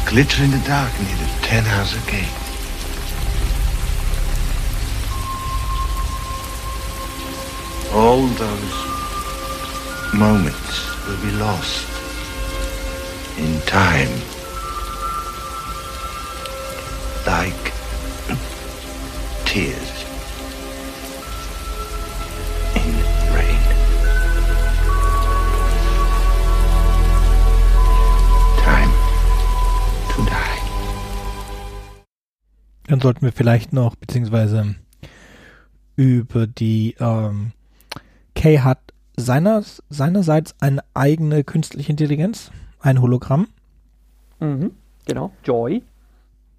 [0.06, 2.24] glitter in the dark near the Tannhauser Gate.
[7.92, 11.86] All those moments will be lost
[13.38, 14.09] in time.
[17.26, 17.72] Like
[19.44, 19.97] tears.
[32.89, 34.74] Dann sollten wir vielleicht noch, beziehungsweise
[35.95, 37.53] über die, ähm,
[38.34, 38.78] Kay hat
[39.16, 43.49] seiner, seinerseits eine eigene künstliche Intelligenz, ein Hologramm.
[44.41, 44.70] Mhm,
[45.05, 45.82] genau, Joy.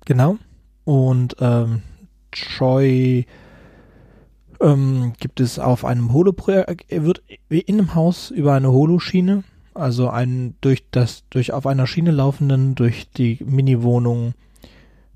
[0.06, 0.38] Genau.
[0.84, 1.82] Und ähm,
[2.34, 3.26] Joy
[4.60, 10.10] ähm, gibt es auf einem Holoprojekt, wird wie in einem Haus über eine Holoschiene, also
[10.10, 14.34] ein durch das, durch auf einer Schiene laufenden, durch die Mini-Wohnung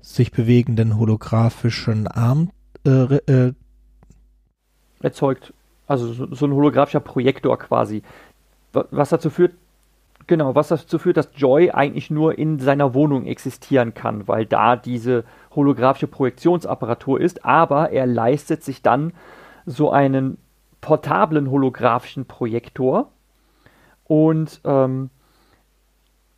[0.04, 2.50] sich bewegenden holographischen Arm
[2.84, 3.54] äh, äh,
[5.00, 5.54] erzeugt.
[5.86, 8.02] Also so, so, ein holographischer Projektor quasi.
[8.72, 9.54] Was dazu führt,
[10.26, 14.76] genau, was dazu führt, dass Joy eigentlich nur in seiner Wohnung existieren kann, weil da
[14.76, 15.24] diese
[15.54, 19.12] holographische Projektionsapparatur ist, aber er leistet sich dann
[19.64, 20.36] so einen
[20.82, 23.10] portablen holographischen Projektor
[24.04, 25.08] und ähm,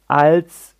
[0.06, 0.75] als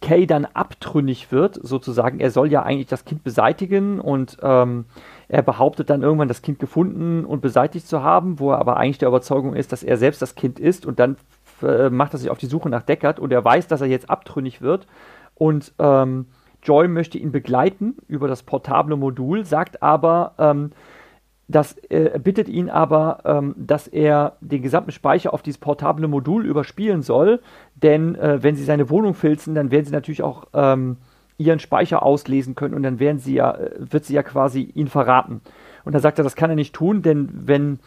[0.00, 2.20] Kay dann abtrünnig wird, sozusagen.
[2.20, 4.84] Er soll ja eigentlich das Kind beseitigen und ähm,
[5.28, 8.98] er behauptet dann irgendwann, das Kind gefunden und beseitigt zu haben, wo er aber eigentlich
[8.98, 11.16] der Überzeugung ist, dass er selbst das Kind ist und dann
[11.62, 14.08] äh, macht er sich auf die Suche nach Deckard und er weiß, dass er jetzt
[14.08, 14.86] abtrünnig wird
[15.34, 16.26] und ähm,
[16.62, 20.72] Joy möchte ihn begleiten über das portable Modul, sagt aber, ähm,
[21.48, 26.44] das äh, bittet ihn aber, ähm, dass er den gesamten Speicher auf dieses portable Modul
[26.44, 27.40] überspielen soll,
[27.74, 30.98] denn äh, wenn sie seine Wohnung filzen, dann werden sie natürlich auch ähm,
[31.38, 34.88] ihren Speicher auslesen können und dann werden sie ja, äh, wird sie ja quasi ihn
[34.88, 35.40] verraten.
[35.86, 37.78] Und da sagt er, das kann er nicht tun, denn wenn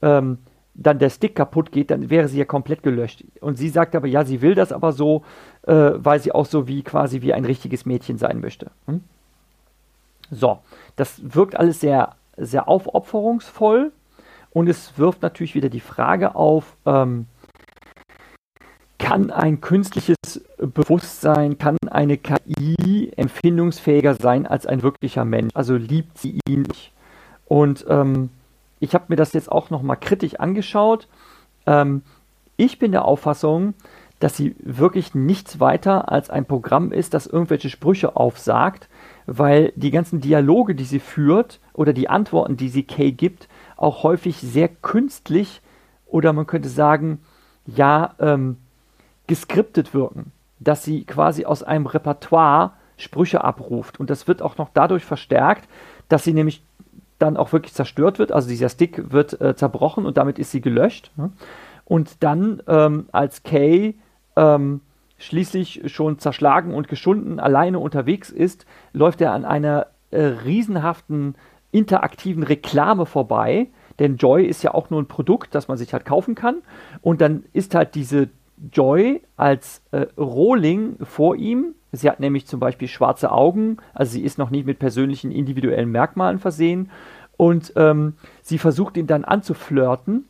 [0.00, 0.38] ähm,
[0.74, 3.24] dann der Stick kaputt geht, dann wäre sie ja komplett gelöscht.
[3.40, 5.24] Und sie sagt aber, ja, sie will das aber so,
[5.66, 8.70] äh, weil sie auch so wie quasi wie ein richtiges Mädchen sein möchte.
[8.86, 9.00] Hm?
[10.30, 10.60] So,
[10.94, 13.92] das wirkt alles sehr sehr aufopferungsvoll
[14.50, 17.26] und es wirft natürlich wieder die Frage auf, ähm,
[18.98, 20.16] kann ein künstliches
[20.58, 25.50] Bewusstsein, kann eine KI empfindungsfähiger sein als ein wirklicher Mensch?
[25.54, 26.92] Also liebt sie ihn nicht?
[27.46, 28.30] Und ähm,
[28.80, 31.08] ich habe mir das jetzt auch nochmal kritisch angeschaut.
[31.66, 32.02] Ähm,
[32.56, 33.74] ich bin der Auffassung,
[34.20, 38.88] dass sie wirklich nichts weiter als ein Programm ist, das irgendwelche Sprüche aufsagt,
[39.28, 44.02] weil die ganzen Dialoge, die sie führt oder die Antworten, die sie Kay gibt, auch
[44.02, 45.60] häufig sehr künstlich
[46.06, 47.20] oder man könnte sagen,
[47.66, 48.56] ja, ähm,
[49.26, 54.00] geskriptet wirken, dass sie quasi aus einem Repertoire Sprüche abruft.
[54.00, 55.68] Und das wird auch noch dadurch verstärkt,
[56.08, 56.62] dass sie nämlich
[57.18, 58.32] dann auch wirklich zerstört wird.
[58.32, 61.12] Also dieser Stick wird äh, zerbrochen und damit ist sie gelöscht.
[61.16, 61.30] Ne?
[61.84, 63.94] Und dann ähm, als Kay
[64.36, 64.80] ähm,
[65.18, 71.34] schließlich schon zerschlagen und geschunden alleine unterwegs ist, läuft er an einer äh, riesenhaften
[71.70, 73.68] interaktiven Reklame vorbei.
[73.98, 76.62] Denn Joy ist ja auch nur ein Produkt, das man sich halt kaufen kann.
[77.02, 78.28] Und dann ist halt diese
[78.72, 81.74] Joy als äh, Rohling vor ihm.
[81.92, 85.90] Sie hat nämlich zum Beispiel schwarze Augen, also sie ist noch nicht mit persönlichen individuellen
[85.90, 86.90] Merkmalen versehen.
[87.36, 90.26] Und ähm, sie versucht ihn dann anzuflirten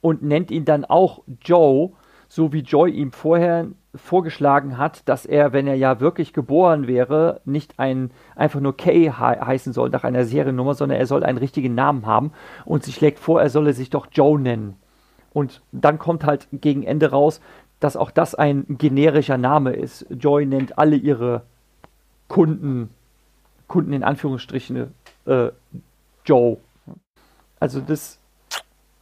[0.00, 1.92] und nennt ihn dann auch Joe,
[2.30, 7.40] so wie Joy ihm vorher vorgeschlagen hat, dass er, wenn er ja wirklich geboren wäre,
[7.44, 11.38] nicht ein, einfach nur Kay he heißen soll nach einer Seriennummer, sondern er soll einen
[11.38, 12.30] richtigen Namen haben.
[12.64, 14.76] Und sie schlägt vor, er solle sich doch Joe nennen.
[15.32, 17.40] Und dann kommt halt gegen Ende raus,
[17.80, 20.06] dass auch das ein generischer Name ist.
[20.08, 21.42] Joy nennt alle ihre
[22.28, 22.90] Kunden,
[23.66, 24.94] Kunden in Anführungsstrichen,
[25.26, 25.48] äh,
[26.24, 26.58] Joe.
[27.58, 28.19] Also das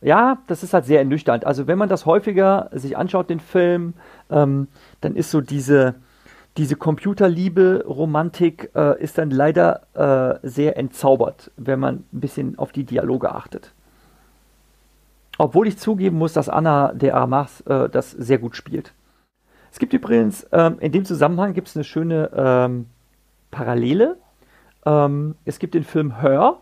[0.01, 1.45] ja, das ist halt sehr ernüchternd.
[1.45, 3.95] Also wenn man das häufiger sich anschaut, den Film,
[4.31, 4.69] ähm,
[5.01, 5.97] dann ist so diese,
[6.57, 12.73] diese Computerliebe, Romantik äh, ist dann leider äh, sehr entzaubert, wenn man ein bisschen auf
[12.73, 13.73] die Dialoge achtet.
[15.39, 18.93] Obwohl ich zugeben muss, dass Anna de Armas äh, das sehr gut spielt.
[19.71, 22.87] Es gibt übrigens, ähm, in dem Zusammenhang gibt es eine schöne ähm,
[23.51, 24.17] Parallele.
[24.85, 26.57] Ähm, es gibt den Film Her,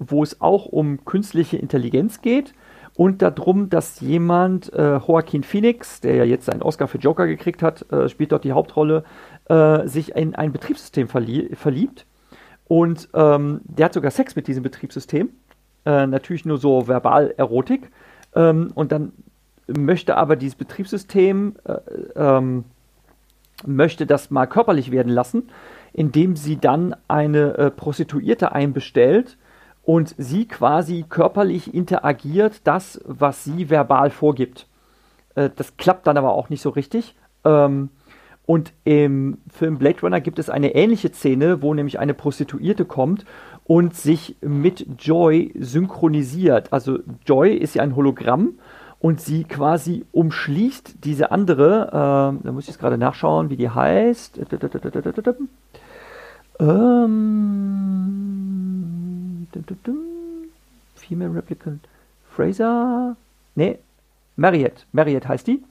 [0.00, 2.54] wo es auch um künstliche Intelligenz geht
[2.94, 7.62] und darum, dass jemand, äh, Joaquin Phoenix, der ja jetzt einen Oscar für Joker gekriegt
[7.62, 9.04] hat, äh, spielt dort die Hauptrolle,
[9.48, 12.06] äh, sich in ein Betriebssystem verlie verliebt.
[12.66, 15.30] Und ähm, der hat sogar Sex mit diesem Betriebssystem.
[15.84, 17.90] Äh, natürlich nur so verbal Erotik.
[18.34, 19.12] Ähm, und dann
[19.66, 21.78] möchte aber dieses Betriebssystem äh,
[22.16, 22.64] ähm,
[23.66, 25.50] möchte das mal körperlich werden lassen,
[25.92, 29.36] indem sie dann eine äh, Prostituierte einbestellt,
[29.82, 34.66] und sie quasi körperlich interagiert das, was sie verbal vorgibt.
[35.34, 37.14] Äh, das klappt dann aber auch nicht so richtig.
[37.44, 37.90] Ähm,
[38.46, 43.24] und im Film Blade Runner gibt es eine ähnliche Szene, wo nämlich eine Prostituierte kommt
[43.64, 46.72] und sich mit Joy synchronisiert.
[46.72, 48.54] Also Joy ist ja ein Hologramm
[48.98, 53.70] und sie quasi umschließt diese andere, äh, da muss ich jetzt gerade nachschauen, wie die
[53.70, 54.40] heißt.
[56.60, 57.00] Ähm,
[60.94, 61.80] Female Replicant
[62.30, 63.16] Fraser.
[63.54, 63.78] Nee,
[64.36, 64.86] Marriott.
[64.92, 65.62] Marriott heißt die.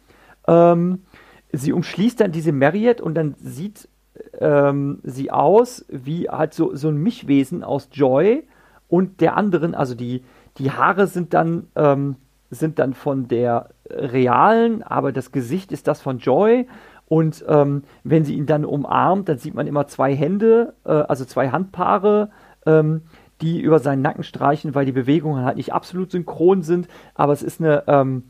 [0.47, 1.03] Ähm,
[1.51, 3.87] sie umschließt dann diese Marriott und dann sieht
[4.39, 8.43] ähm, sie aus wie halt so, so ein Mischwesen aus Joy
[8.87, 9.75] und der anderen.
[9.75, 10.23] Also die,
[10.57, 12.15] die Haare sind dann, ähm,
[12.49, 16.67] sind dann von der realen, aber das Gesicht ist das von Joy
[17.09, 21.25] und ähm, wenn sie ihn dann umarmt, dann sieht man immer zwei Hände, äh, also
[21.25, 22.29] zwei Handpaare,
[22.67, 23.01] ähm,
[23.41, 26.87] die über seinen Nacken streichen, weil die Bewegungen halt nicht absolut synchron sind.
[27.15, 28.25] Aber es ist eine, ähm,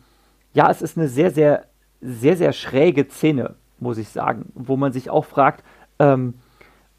[0.54, 1.66] ja, es ist eine sehr, sehr,
[2.00, 5.64] sehr, sehr schräge Szene, muss ich sagen, wo man sich auch fragt,
[6.00, 6.36] ähm,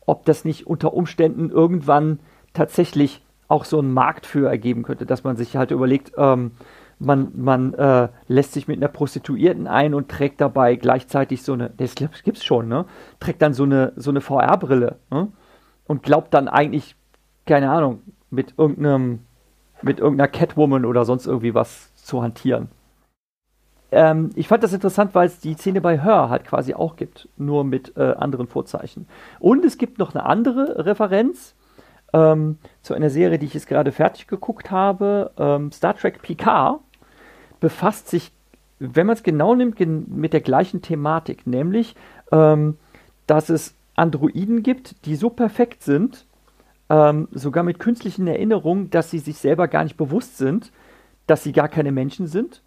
[0.04, 2.20] ob das nicht unter Umständen irgendwann
[2.52, 6.52] tatsächlich auch so einen Markt für ergeben könnte, dass man sich halt überlegt, ähm,
[7.00, 11.70] man, man äh, lässt sich mit einer Prostituierten ein und trägt dabei gleichzeitig so eine,
[11.70, 12.84] das gibt's schon, ne?
[13.18, 15.28] Trägt dann so eine, so eine VR-Brille, ne?
[15.86, 16.94] Und glaubt dann eigentlich,
[17.46, 19.20] keine Ahnung, mit irgendeinem,
[19.82, 22.68] mit irgendeiner Catwoman oder sonst irgendwie was zu hantieren.
[23.90, 27.28] Ähm, ich fand das interessant, weil es die Szene bei Her halt quasi auch gibt,
[27.38, 29.08] nur mit äh, anderen Vorzeichen.
[29.40, 31.56] Und es gibt noch eine andere Referenz
[32.12, 36.80] ähm, zu einer Serie, die ich jetzt gerade fertig geguckt habe, ähm, Star Trek Picard
[37.60, 38.32] befasst sich,
[38.78, 41.94] wenn man es genau nimmt, mit der gleichen Thematik, nämlich,
[42.32, 42.76] ähm,
[43.26, 46.24] dass es Androiden gibt, die so perfekt sind,
[46.88, 50.72] ähm, sogar mit künstlichen Erinnerungen, dass sie sich selber gar nicht bewusst sind,
[51.26, 52.62] dass sie gar keine Menschen sind.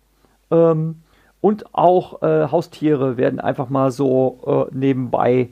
[0.52, 1.02] Ähm,
[1.42, 5.50] und auch äh, Haustiere werden einfach mal so äh, nebenbei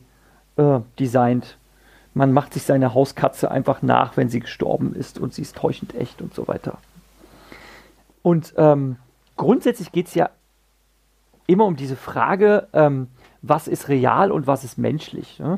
[0.55, 1.57] äh, designt.
[2.13, 5.95] Man macht sich seine Hauskatze einfach nach, wenn sie gestorben ist und sie ist täuschend
[5.95, 6.77] echt und so weiter.
[8.21, 8.97] Und ähm,
[9.41, 10.29] grundsätzlich geht es ja
[11.47, 13.07] immer um diese Frage, ähm,
[13.41, 15.39] was ist real und was ist menschlich.
[15.39, 15.57] Ne?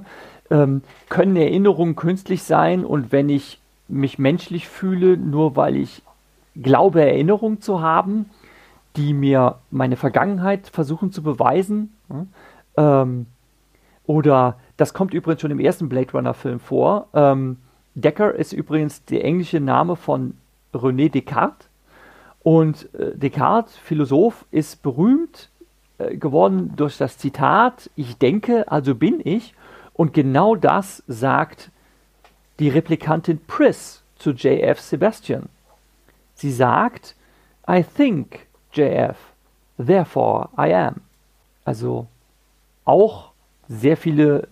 [0.49, 3.59] Ähm, können Erinnerungen künstlich sein und wenn ich
[3.89, 6.01] mich menschlich fühle, nur weil ich
[6.55, 8.29] glaube, Erinnerungen zu haben,
[8.95, 11.93] die mir meine Vergangenheit versuchen zu beweisen.
[12.07, 12.27] Ne?
[12.77, 13.25] Ähm,
[14.05, 17.07] oder das kommt übrigens schon im ersten Blade Runner Film vor.
[17.13, 17.57] Ähm,
[17.95, 20.35] Decker ist übrigens der englische Name von
[20.73, 21.67] René Descartes.
[22.43, 25.49] Und äh, Descartes, Philosoph, ist berühmt
[25.97, 29.53] äh, geworden durch das Zitat, ich denke, also bin ich.
[29.93, 31.71] Und genau das sagt
[32.59, 35.49] die Replikantin Pris zu JF Sebastian.
[36.35, 37.15] Sie sagt,
[37.69, 39.17] I think, JF,
[39.77, 40.95] therefore I am.
[41.63, 42.07] Also
[42.85, 43.31] auch
[43.69, 44.47] sehr viele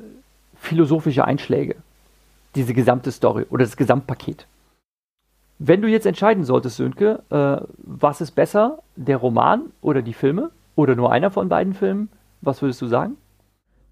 [0.55, 1.75] philosophische Einschläge,
[2.55, 4.45] diese gesamte Story oder das Gesamtpaket.
[5.63, 10.49] Wenn du jetzt entscheiden solltest, Sönke, äh, was ist besser, der Roman oder die Filme
[10.73, 12.09] oder nur einer von beiden Filmen,
[12.41, 13.15] was würdest du sagen?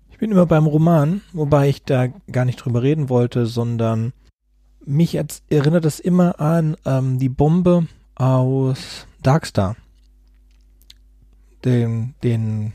[0.09, 4.13] Ich bin immer beim Roman, wobei ich da gar nicht drüber reden wollte, sondern
[4.83, 9.75] mich erinnert es immer an ähm, die Bombe aus Darkstar.
[11.63, 12.73] Den, den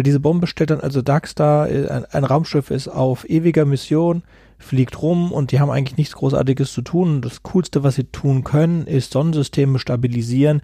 [0.00, 4.22] weil diese Bombe stellt dann also Darkstar, äh, ein, ein Raumschiff ist auf ewiger Mission,
[4.56, 7.20] fliegt rum und die haben eigentlich nichts Großartiges zu tun.
[7.20, 10.62] Das Coolste, was sie tun können, ist Sonnensysteme stabilisieren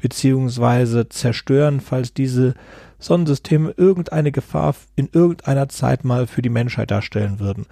[0.00, 2.54] beziehungsweise zerstören, falls diese
[2.98, 7.66] Sonnensysteme irgendeine Gefahr in irgendeiner Zeit mal für die Menschheit darstellen würden.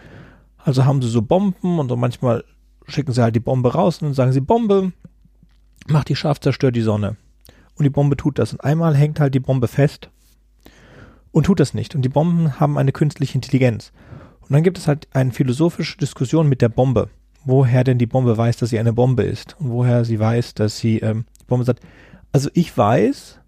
[0.59, 2.45] Also haben sie so Bomben und so manchmal
[2.87, 4.93] schicken sie halt die Bombe raus und dann sagen sie Bombe,
[5.89, 7.17] macht die scharf, zerstört die Sonne.
[7.75, 8.53] Und die Bombe tut das.
[8.53, 10.09] Und einmal hängt halt die Bombe fest
[11.33, 11.95] und tut das nicht.
[11.95, 13.93] Und die Bomben haben eine künstliche Intelligenz.
[14.41, 17.09] Und dann gibt es halt eine philosophische Diskussion mit der Bombe.
[17.45, 19.57] Woher denn die Bombe weiß, dass sie eine Bombe ist?
[19.59, 21.83] Und woher sie weiß, dass sie, ähm, die Bombe sagt,
[22.33, 23.39] also ich weiß,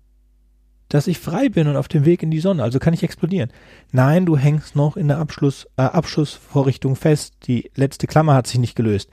[0.88, 3.50] dass ich frei bin und auf dem Weg in die Sonne, also kann ich explodieren.
[3.92, 7.34] Nein, du hängst noch in der Abschluss, äh, Abschussvorrichtung fest.
[7.46, 9.10] Die letzte Klammer hat sich nicht gelöst.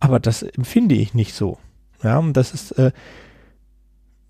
[0.00, 1.58] Aber das empfinde ich nicht so.
[2.02, 2.92] Ja, und das ist, äh,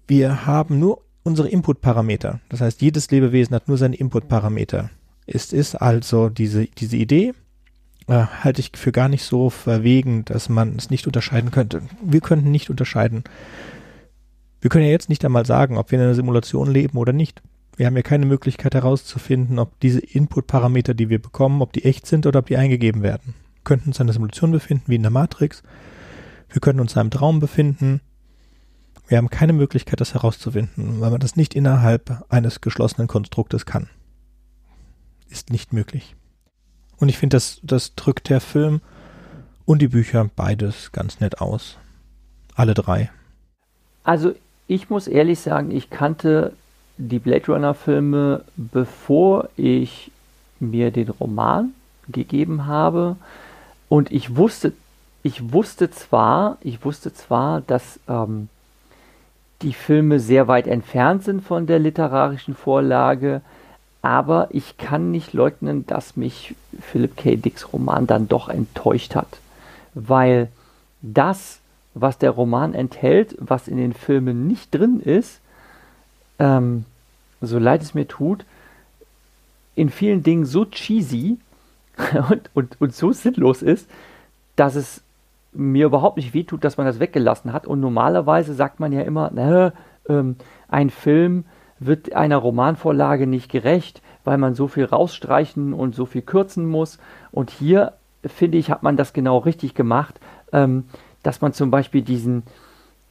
[0.06, 2.40] wir haben nur unsere Input-Parameter.
[2.48, 4.90] Das heißt, jedes Lebewesen hat nur seine Input-Parameter.
[5.26, 7.34] Es ist also diese, diese Idee,
[8.08, 11.82] äh, halte ich für gar nicht so verwegen, dass man es nicht unterscheiden könnte.
[12.02, 13.24] Wir könnten nicht unterscheiden.
[14.60, 17.42] Wir können ja jetzt nicht einmal sagen, ob wir in einer Simulation leben oder nicht.
[17.76, 22.06] Wir haben ja keine Möglichkeit herauszufinden, ob diese Input-Parameter, die wir bekommen, ob die echt
[22.06, 23.34] sind oder ob die eingegeben werden.
[23.54, 25.62] Wir könnten uns in einer Simulation befinden, wie in der Matrix.
[26.48, 28.00] Wir könnten uns in einem Traum befinden.
[29.08, 33.88] Wir haben keine Möglichkeit, das herauszufinden, weil man das nicht innerhalb eines geschlossenen Konstruktes kann.
[35.30, 36.14] Ist nicht möglich.
[36.98, 38.82] Und ich finde, das, das drückt der Film
[39.64, 41.78] und die Bücher beides ganz nett aus.
[42.54, 43.10] Alle drei.
[44.04, 44.34] Also
[44.66, 46.52] ich muss ehrlich sagen, ich kannte
[46.98, 50.10] die Blade Runner Filme, bevor ich
[50.60, 51.72] mir den Roman
[52.08, 53.16] gegeben habe.
[53.88, 54.72] Und ich wusste,
[55.22, 58.48] ich wusste zwar, ich wusste zwar, dass ähm,
[59.62, 63.40] die Filme sehr weit entfernt sind von der literarischen Vorlage,
[64.02, 67.36] aber ich kann nicht leugnen, dass mich Philip K.
[67.36, 69.38] Dicks Roman dann doch enttäuscht hat,
[69.94, 70.48] weil
[71.02, 71.58] das,
[71.94, 75.40] was der Roman enthält, was in den Filmen nicht drin ist,
[76.38, 76.84] ähm,
[77.40, 78.44] so leid es mir tut,
[79.74, 81.38] in vielen Dingen so cheesy
[82.30, 83.88] und, und, und so sinnlos ist,
[84.54, 85.02] dass es
[85.52, 87.66] mir überhaupt nicht wehtut, dass man das weggelassen hat.
[87.66, 89.72] Und normalerweise sagt man ja immer, na,
[90.08, 90.36] ähm,
[90.68, 91.44] ein Film
[91.80, 96.98] wird einer Romanvorlage nicht gerecht, weil man so viel rausstreichen und so viel kürzen muss.
[97.30, 97.94] Und hier,
[98.24, 100.20] finde ich, hat man das genau richtig gemacht,
[100.52, 100.84] ähm,
[101.22, 102.42] dass man zum Beispiel diesen,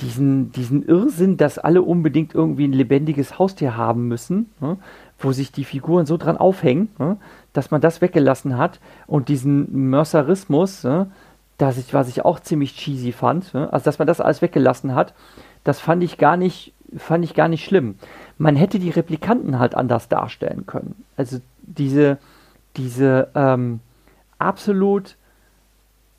[0.01, 4.77] diesen, diesen Irrsinn, dass alle unbedingt irgendwie ein lebendiges Haustier haben müssen, ne,
[5.17, 7.17] wo sich die Figuren so dran aufhängen, ne,
[7.53, 11.09] dass man das weggelassen hat und diesen Mercerismus, ne,
[11.57, 13.71] das ich, was ich auch ziemlich cheesy fand, ne?
[13.71, 15.13] also dass man das alles weggelassen hat,
[15.63, 17.95] das fand ich gar nicht, fand ich gar nicht schlimm.
[18.37, 21.03] Man hätte die Replikanten halt anders darstellen können.
[21.17, 22.17] Also diese,
[22.77, 23.79] diese ähm,
[24.37, 25.15] absolut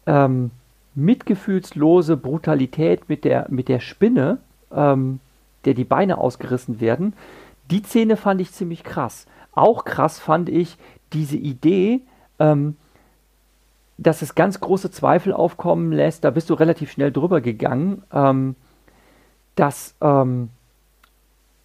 [0.07, 0.51] ähm,
[0.95, 4.39] mitgefühlslose Brutalität mit der, mit der Spinne,
[4.72, 5.20] ähm,
[5.64, 7.14] der die Beine ausgerissen werden,
[7.70, 9.26] die Szene fand ich ziemlich krass.
[9.53, 10.76] Auch krass fand ich
[11.12, 12.01] diese Idee,
[12.39, 12.76] ähm,
[13.99, 18.55] dass es ganz große Zweifel aufkommen lässt, da bist du relativ schnell drüber gegangen, ähm,
[19.57, 20.51] dass ähm,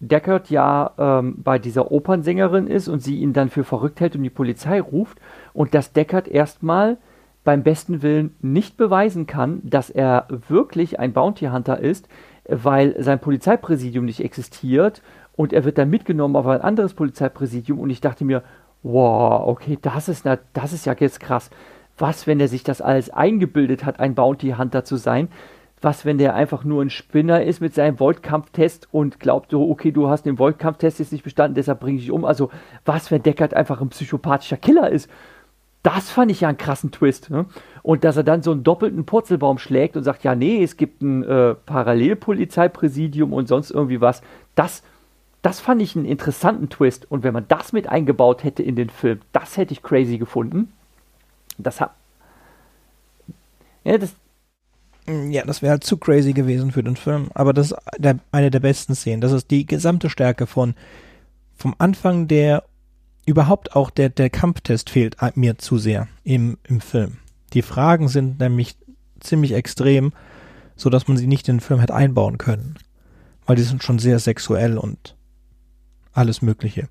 [0.00, 4.24] Deckard ja ähm, bei dieser Opernsängerin ist und sie ihn dann für verrückt hält und
[4.24, 5.18] die Polizei ruft
[5.52, 6.98] und dass Deckard erstmal
[7.44, 12.08] beim besten Willen nicht beweisen kann, dass er wirklich ein Bounty Hunter ist,
[12.48, 15.02] weil sein Polizeipräsidium nicht existiert
[15.36, 18.42] und er wird dann mitgenommen auf ein anderes Polizeipräsidium und ich dachte mir,
[18.82, 21.50] wow, okay, das ist, das ist ja jetzt krass.
[21.98, 25.28] Was, wenn er sich das alles eingebildet hat, ein Bounty Hunter zu sein?
[25.80, 29.92] Was, wenn der einfach nur ein Spinner ist mit seinem Voltkampftest und glaubt so, okay,
[29.92, 32.24] du hast den Voltkampftest jetzt nicht bestanden, deshalb bringe ich dich um.
[32.24, 32.50] Also,
[32.84, 35.10] was, wenn Deckard einfach ein psychopathischer Killer ist?
[35.82, 37.28] Das fand ich ja einen krassen Twist.
[37.28, 37.44] Ne?
[37.82, 41.02] Und dass er dann so einen doppelten Purzelbaum schlägt und sagt, ja, nee, es gibt
[41.02, 44.22] ein äh, Parallelpolizeipräsidium und sonst irgendwie was.
[44.54, 44.82] Das,
[45.42, 47.10] das fand ich einen interessanten Twist.
[47.10, 50.72] Und wenn man das mit eingebaut hätte in den Film, das hätte ich crazy gefunden.
[51.58, 51.94] Das hat.
[53.84, 54.14] Ja, das.
[55.06, 57.28] Ja, das wäre halt zu crazy gewesen für den Film.
[57.34, 59.20] Aber das ist der, eine der besten Szenen.
[59.20, 60.74] Das ist die gesamte Stärke von
[61.54, 62.64] vom Anfang der
[63.26, 67.18] überhaupt auch der, der Kampftest fehlt mir zu sehr im, im Film.
[67.52, 68.76] Die Fragen sind nämlich
[69.20, 70.12] ziemlich extrem,
[70.76, 72.76] so dass man sie nicht in den Film hätte einbauen können.
[73.46, 75.16] Weil die sind schon sehr sexuell und
[76.12, 76.88] alles Mögliche.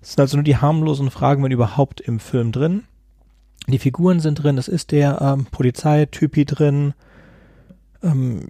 [0.00, 2.84] Es sind also nur die harmlosen Fragen, wenn überhaupt im Film drin.
[3.68, 6.94] Die Figuren sind drin, es ist der ähm, Polizeitypi drin.
[8.02, 8.48] Ähm,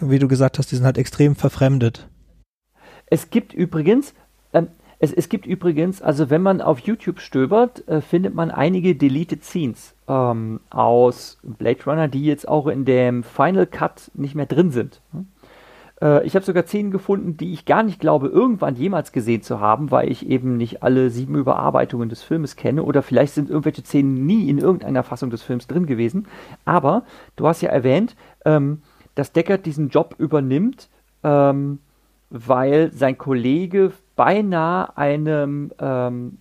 [0.00, 2.08] wie du gesagt hast, die sind halt extrem verfremdet.
[3.06, 4.14] Es gibt übrigens,
[4.52, 4.68] ähm,
[4.98, 9.44] es, es gibt übrigens, also wenn man auf YouTube stöbert, äh, findet man einige Deleted
[9.44, 14.70] Scenes ähm, aus Blade Runner, die jetzt auch in dem Final Cut nicht mehr drin
[14.70, 15.00] sind.
[16.00, 19.60] Äh, ich habe sogar Szenen gefunden, die ich gar nicht glaube, irgendwann jemals gesehen zu
[19.60, 23.82] haben, weil ich eben nicht alle sieben Überarbeitungen des Filmes kenne oder vielleicht sind irgendwelche
[23.82, 26.26] Szenen nie in irgendeiner Fassung des Films drin gewesen.
[26.64, 27.04] Aber
[27.36, 28.82] du hast ja erwähnt, ähm,
[29.14, 30.88] dass Deckard diesen Job übernimmt,
[31.22, 31.78] ähm,
[32.30, 36.38] weil sein Kollege beinahe einem ähm,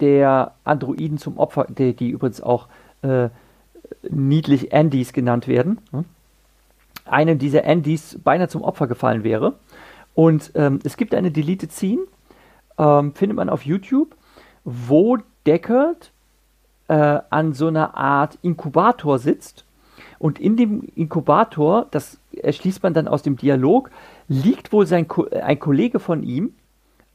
[0.00, 2.68] der Androiden zum Opfer, die, die übrigens auch
[3.02, 3.30] äh,
[4.10, 6.04] niedlich Andys genannt werden, hm?
[7.08, 9.54] Einem dieser Andys beinahe zum Opfer gefallen wäre.
[10.14, 12.02] Und ähm, es gibt eine Deleted Scene,
[12.78, 14.16] ähm, findet man auf YouTube,
[14.64, 16.12] wo Deckard
[16.88, 19.64] äh, an so einer Art Inkubator sitzt.
[20.18, 23.90] Und in dem Inkubator, das erschließt man dann aus dem Dialog,
[24.28, 26.54] liegt wohl sein Ko ein Kollege von ihm.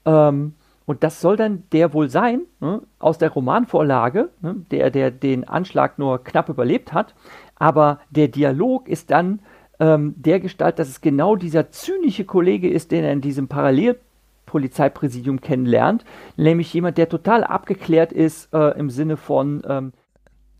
[0.06, 0.54] Ähm,
[0.86, 5.48] und das soll dann der wohl sein, ne, aus der Romanvorlage, ne, der, der den
[5.48, 7.16] Anschlag nur knapp überlebt hat.
[7.56, 9.40] Aber der Dialog ist dann
[9.82, 15.42] ähm, der Gestalt, dass es genau dieser zynische Kollege ist, den er in diesem Parallelpolizeipräsidium
[15.42, 16.06] kennenlernt.
[16.38, 19.62] Nämlich jemand, der total abgeklärt ist äh, im Sinne von.
[19.68, 19.92] Ähm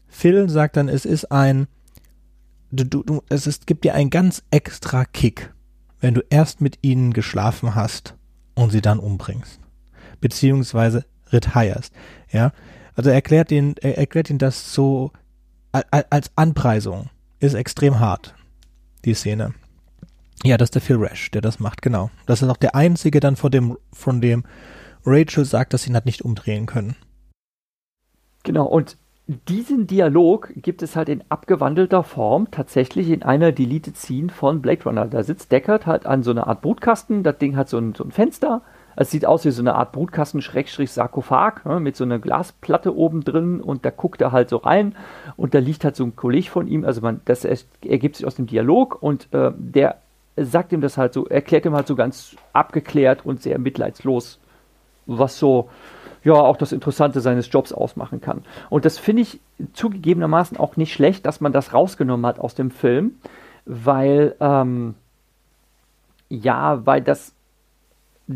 [0.10, 1.68] Phil sagt dann, es ist ein.
[2.74, 5.54] Du, du, es ist, gibt dir einen ganz extra Kick
[6.02, 8.16] wenn du erst mit ihnen geschlafen hast
[8.56, 9.60] und sie dann umbringst.
[10.20, 11.94] Beziehungsweise retirest.
[12.32, 12.52] Ja.
[12.96, 15.12] Also er erklärt ihn, er erklärt ihn das so
[15.72, 17.10] als Anpreisung.
[17.40, 18.36] Ist extrem hart,
[19.06, 19.54] die Szene.
[20.44, 22.10] Ja, das ist der Phil Rash, der das macht, genau.
[22.26, 24.44] Das ist auch der einzige dann von dem, von dem
[25.06, 26.96] Rachel sagt, dass sie ihn hat nicht umdrehen können.
[28.44, 28.98] Genau, und
[29.48, 34.84] diesen Dialog gibt es halt in abgewandelter Form tatsächlich in einer Deleted Scene von Blade
[34.84, 35.06] Runner.
[35.06, 38.04] Da sitzt Deckard halt an so einer Art Brutkasten, das Ding hat so ein, so
[38.04, 38.62] ein Fenster.
[38.96, 43.62] Es sieht aus wie so eine Art Brutkasten-Sarkophag ne, mit so einer Glasplatte oben drin
[43.62, 44.96] und da guckt er halt so rein
[45.38, 48.36] und da liegt halt so ein Kollege von ihm, also man, das ergibt sich aus
[48.36, 49.98] dem Dialog und äh, der
[50.38, 54.40] sagt ihm das halt so, erklärt ihm halt so ganz abgeklärt und sehr mitleidslos,
[55.06, 55.70] was so
[56.24, 58.44] ja auch das Interessante seines Jobs ausmachen kann.
[58.70, 59.40] Und das finde ich
[59.74, 63.16] zugegebenermaßen auch nicht schlecht, dass man das rausgenommen hat aus dem Film,
[63.66, 64.96] weil ähm,
[66.30, 67.34] ja, weil das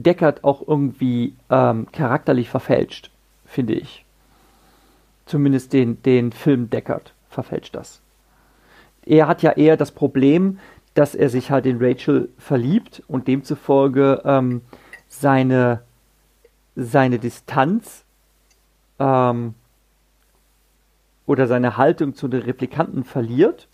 [0.04, 3.12] Deckard auch irgendwie ähm, charakterlich verfälscht,
[3.46, 4.06] finde ich.
[5.26, 8.02] Zumindest den, den Film Deckard verfälscht das.
[9.06, 10.60] Er hat ja eher das Problem,
[10.94, 14.62] dass er sich halt in Rachel verliebt und demzufolge ähm,
[15.08, 15.82] seine
[16.76, 18.04] seine Distanz
[19.00, 19.56] ähm,
[21.26, 23.68] oder seine Haltung zu den Replikanten verliert,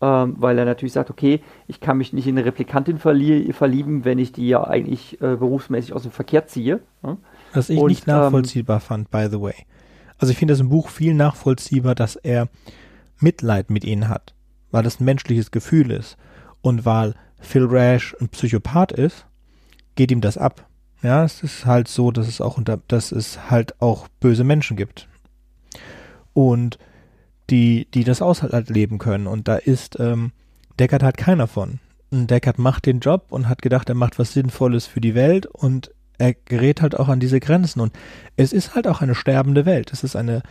[0.00, 4.04] ähm, weil er natürlich sagt, okay, ich kann mich nicht in eine Replikantin verlie verlieben,
[4.04, 6.80] wenn ich die ja eigentlich äh, berufsmäßig aus dem Verkehr ziehe.
[7.02, 7.16] Ja?
[7.52, 9.54] Was ich Und, nicht nachvollziehbar ähm, fand, by the way.
[10.18, 12.48] Also ich finde das im Buch viel nachvollziehbar, dass er
[13.20, 14.34] Mitleid mit ihnen hat,
[14.70, 16.16] weil das ein menschliches Gefühl ist.
[16.60, 19.26] Und weil Phil Rash ein Psychopath ist,
[19.94, 20.66] geht ihm das ab.
[21.02, 24.76] Ja, es ist halt so, dass es auch unter, dass es halt auch böse Menschen
[24.76, 25.08] gibt.
[26.32, 26.78] Und
[27.50, 29.26] die, die das aushalt leben können.
[29.26, 30.32] Und da ist ähm,
[30.78, 31.78] Deckard halt keiner von.
[32.10, 35.46] Und Deckard macht den Job und hat gedacht, er macht was Sinnvolles für die Welt
[35.46, 37.80] und er gerät halt auch an diese Grenzen.
[37.80, 37.92] Und
[38.36, 39.92] es ist halt auch eine sterbende Welt.
[39.92, 40.42] Es ist eine,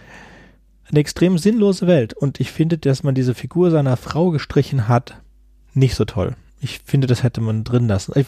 [0.89, 2.13] eine extrem sinnlose Welt.
[2.13, 5.21] Und ich finde, dass man diese Figur seiner Frau gestrichen hat,
[5.73, 6.35] nicht so toll.
[6.61, 8.13] Ich finde, das hätte man drin lassen.
[8.15, 8.27] Ich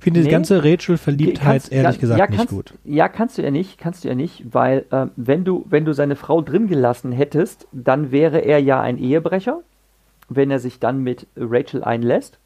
[0.00, 2.74] finde nee, die ganze Rachel-Verliebtheit ehrlich ja, gesagt ja, kannst, nicht gut.
[2.84, 5.92] Ja, kannst du ja nicht, kannst du ja nicht, weil äh, wenn du, wenn du
[5.92, 9.60] seine Frau drin gelassen hättest, dann wäre er ja ein Ehebrecher,
[10.28, 12.38] wenn er sich dann mit Rachel einlässt.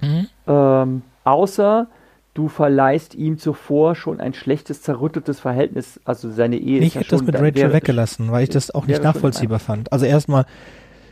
[0.00, 0.26] Mhm.
[0.46, 1.88] Ähm, außer
[2.34, 7.02] du verleihst ihm zuvor schon ein schlechtes, zerrüttetes Verhältnis, also seine Ehe ich ist ja
[7.02, 7.18] schon...
[7.18, 9.92] Ich hätte das mit Rachel weggelassen, weil ich das auch nicht nachvollziehbar fand.
[9.92, 10.46] Also erstmal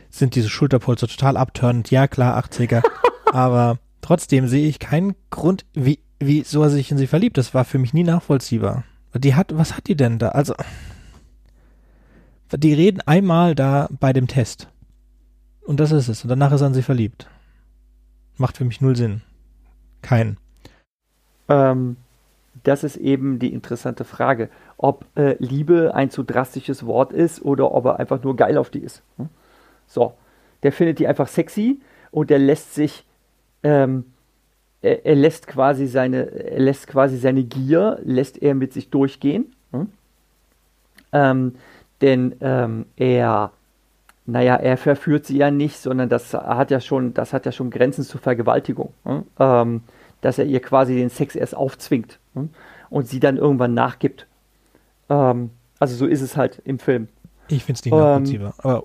[0.09, 2.81] sind diese Schulterpolster total abtörend, ja klar, 80er,
[3.33, 3.77] aber
[4.07, 7.37] trotzdem sehe ich keinen Grund, wie, wie so er sich in sie verliebt.
[7.37, 8.85] Das war für mich nie nachvollziehbar.
[9.13, 10.29] Die hat, was hat die denn da?
[10.29, 10.53] Also,
[12.53, 14.69] die reden einmal da bei dem Test.
[15.65, 16.23] Und das ist es.
[16.23, 17.27] Und danach ist er an sie verliebt.
[18.37, 19.23] Macht für mich null Sinn.
[20.01, 20.37] Keinen.
[21.49, 21.97] Ähm,
[22.63, 27.73] das ist eben die interessante Frage, ob äh, Liebe ein zu drastisches Wort ist oder
[27.73, 29.03] ob er einfach nur geil auf die ist.
[29.17, 29.27] Hm?
[29.85, 30.13] So,
[30.63, 31.81] der findet die einfach sexy
[32.11, 33.03] und der lässt sich,
[33.67, 34.05] ähm,
[34.81, 39.53] er, er, lässt quasi seine, er lässt quasi seine Gier, lässt er mit sich durchgehen.
[39.71, 39.89] Hm?
[41.11, 41.55] Ähm,
[42.01, 43.51] denn ähm, er,
[44.25, 47.69] naja, er verführt sie ja nicht, sondern das hat ja schon, das hat ja schon
[47.69, 48.93] Grenzen zur Vergewaltigung.
[49.03, 49.23] Hm?
[49.39, 49.81] Ähm,
[50.21, 52.49] dass er ihr quasi den Sex erst aufzwingt hm?
[52.89, 54.27] und sie dann irgendwann nachgibt.
[55.09, 57.07] Ähm, also so ist es halt im Film.
[57.49, 58.53] Ich finde es nicht nachvollziehbar.
[58.57, 58.83] aber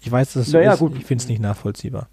[0.00, 0.92] ich weiß, dass es naja, so ist.
[0.92, 1.00] Gut.
[1.00, 2.08] Ich finde es nicht nachvollziehbar.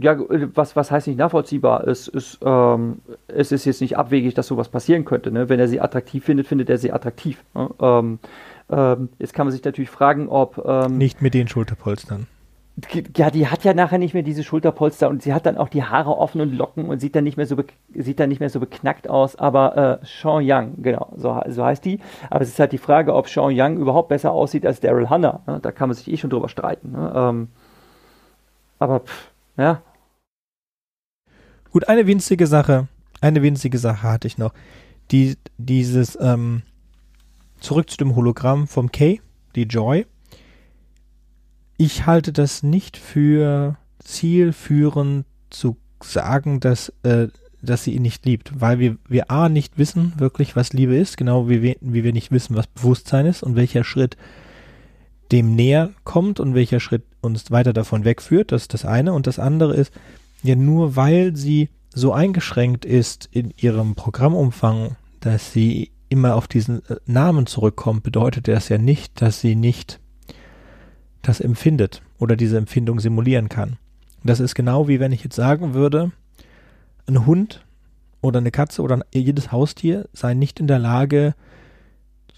[0.00, 0.16] Ja,
[0.54, 1.86] was, was heißt nicht nachvollziehbar?
[1.86, 5.30] Es ist, ähm, es ist jetzt nicht abwegig, dass sowas passieren könnte.
[5.30, 5.48] Ne?
[5.48, 7.42] Wenn er sie attraktiv findet, findet er sie attraktiv.
[7.54, 7.70] Ne?
[7.80, 8.18] Ähm,
[8.70, 10.62] ähm, jetzt kann man sich natürlich fragen, ob.
[10.66, 12.26] Ähm, nicht mit den Schulterpolstern
[13.16, 15.82] ja, die hat ja nachher nicht mehr diese Schulterpolster und sie hat dann auch die
[15.82, 17.56] Haare offen und Locken und sieht dann nicht mehr so,
[17.94, 19.36] sieht dann nicht mehr so beknackt aus.
[19.36, 22.00] Aber äh, Sean Young, genau, so, so heißt die.
[22.30, 25.40] Aber es ist halt die Frage, ob Sean Young überhaupt besser aussieht als Daryl Hannah.
[25.46, 25.58] Ne?
[25.60, 26.92] Da kann man sich eh schon drüber streiten.
[26.92, 27.12] Ne?
[27.14, 27.48] Ähm,
[28.78, 29.82] aber, pff, ja.
[31.70, 32.88] Gut, eine winzige Sache,
[33.20, 34.54] eine winzige Sache hatte ich noch.
[35.10, 36.62] Die, dieses, ähm,
[37.60, 39.20] zurück zu dem Hologramm vom Kay,
[39.54, 40.06] die Joy
[41.78, 47.28] ich halte das nicht für zielführend zu sagen, dass, äh,
[47.62, 51.16] dass sie ihn nicht liebt, weil wir, wir A nicht wissen wirklich, was Liebe ist,
[51.16, 54.16] genau wie wir, wie wir nicht wissen, was Bewusstsein ist und welcher Schritt
[55.32, 58.52] dem näher kommt und welcher Schritt uns weiter davon wegführt.
[58.52, 59.12] Das ist das eine.
[59.12, 59.92] Und das andere ist,
[60.42, 66.84] ja, nur weil sie so eingeschränkt ist in ihrem Programmumfang, dass sie immer auf diesen
[66.88, 70.00] äh, Namen zurückkommt, bedeutet das ja nicht, dass sie nicht
[71.22, 73.76] das empfindet oder diese Empfindung simulieren kann.
[74.24, 76.12] Das ist genau wie wenn ich jetzt sagen würde,
[77.06, 77.64] ein Hund
[78.20, 81.34] oder eine Katze oder jedes Haustier sei nicht in der Lage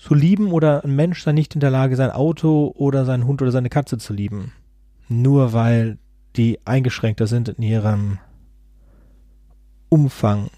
[0.01, 3.43] zu lieben oder ein Mensch sei nicht in der Lage, sein Auto oder seinen Hund
[3.43, 4.53] oder seine Katze zu lieben.
[5.09, 5.99] Nur weil
[6.37, 8.19] die eingeschränkter sind in ihrem
[9.91, 10.49] Umfang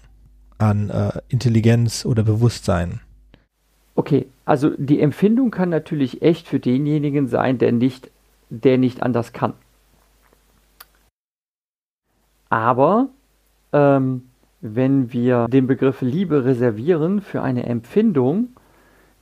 [0.59, 3.01] an äh, Intelligenz oder Bewusstsein.
[3.95, 8.11] Okay, also die Empfindung kann natürlich echt für denjenigen sein, der nicht
[8.49, 9.53] der nicht anders kann.
[12.49, 13.09] Aber
[13.71, 14.29] ähm,
[14.61, 18.49] wenn wir den Begriff Liebe reservieren für eine Empfindung,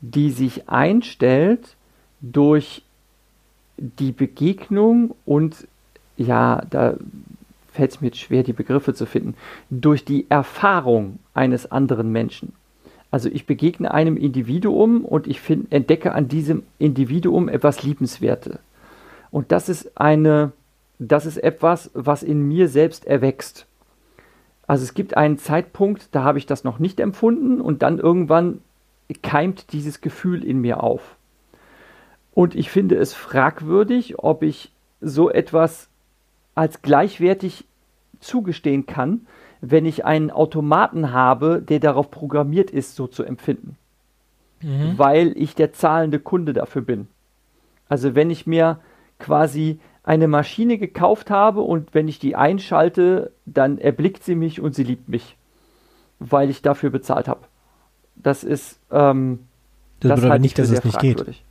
[0.02, 1.76] die sich einstellt
[2.22, 2.84] durch
[3.78, 5.68] die Begegnung und
[6.18, 6.96] ja, da
[7.72, 9.36] fällt es mir jetzt schwer, die Begriffe zu finden,
[9.70, 12.54] durch die Erfahrung eines anderen Menschen.
[13.12, 18.58] Also ich begegne einem Individuum und ich find, entdecke an diesem Individuum etwas Liebenswertes.
[19.32, 20.52] Und das ist eine,
[21.00, 23.66] das ist etwas, was in mir selbst erwächst.
[24.68, 28.62] Also es gibt einen Zeitpunkt, da habe ich das noch nicht empfunden und dann irgendwann
[29.14, 31.18] keimt dieses Gefühl in mir auf.
[32.34, 35.90] Und ich finde es fragwürdig, ob ich so etwas
[36.56, 37.66] als gleichwertig
[38.20, 39.28] zugestehen kann,
[39.62, 43.78] wenn ich einen Automaten habe, der darauf programmiert ist, so zu empfinden.
[44.62, 44.94] Mhm.
[44.98, 47.08] Weil ich der zahlende Kunde dafür bin.
[47.90, 48.80] Also wenn ich mir
[49.20, 54.74] quasi eine Maschine gekauft habe und wenn ich die einschalte, dann erblickt sie mich und
[54.74, 55.38] sie liebt mich,
[56.20, 57.42] weil ich dafür bezahlt habe.
[58.24, 59.40] Das ist ähm,
[60.00, 61.44] das, das bedeutet nicht, dass es nicht geht.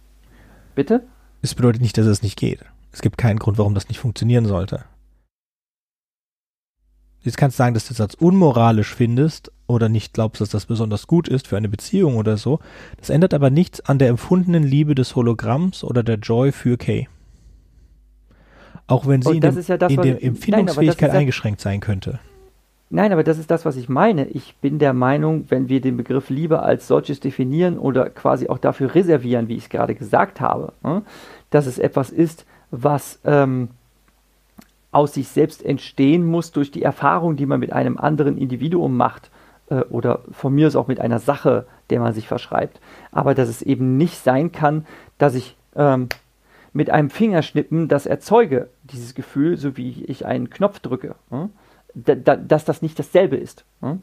[0.75, 1.03] Bitte?
[1.43, 2.61] Es bedeutet nicht, dass es nicht geht.
[2.93, 4.85] Es gibt keinen Grund, warum das nicht funktionieren sollte.
[7.23, 10.67] Jetzt kannst du sagen, dass du das als unmoralisch findest oder nicht glaubst, dass das
[10.67, 12.61] besonders gut ist für eine Beziehung oder so.
[12.97, 17.09] Das ändert aber nichts an der empfundenen Liebe des Hologramms oder der Joy für Kay.
[18.87, 22.19] Auch wenn sie in, dem, ja das, in der Empfindungsfähigkeit nein, eingeschränkt sein könnte.
[22.93, 24.27] Nein, aber das ist das, was ich meine.
[24.27, 28.59] Ich bin der Meinung, wenn wir den Begriff Liebe als solches definieren oder quasi auch
[28.59, 31.03] dafür reservieren, wie ich es gerade gesagt habe, hm,
[31.51, 33.69] dass es etwas ist, was ähm,
[34.91, 39.31] aus sich selbst entstehen muss durch die Erfahrung, die man mit einem anderen Individuum macht,
[39.69, 42.81] äh, oder von mir aus auch mit einer Sache, der man sich verschreibt.
[43.13, 44.85] Aber dass es eben nicht sein kann,
[45.17, 46.09] dass ich ähm,
[46.73, 51.15] mit einem Fingerschnippen das erzeuge, dieses Gefühl, so wie ich einen Knopf drücke.
[51.31, 51.51] Hm?
[51.95, 53.65] Da, da, dass das nicht dasselbe ist.
[53.81, 54.03] Hm?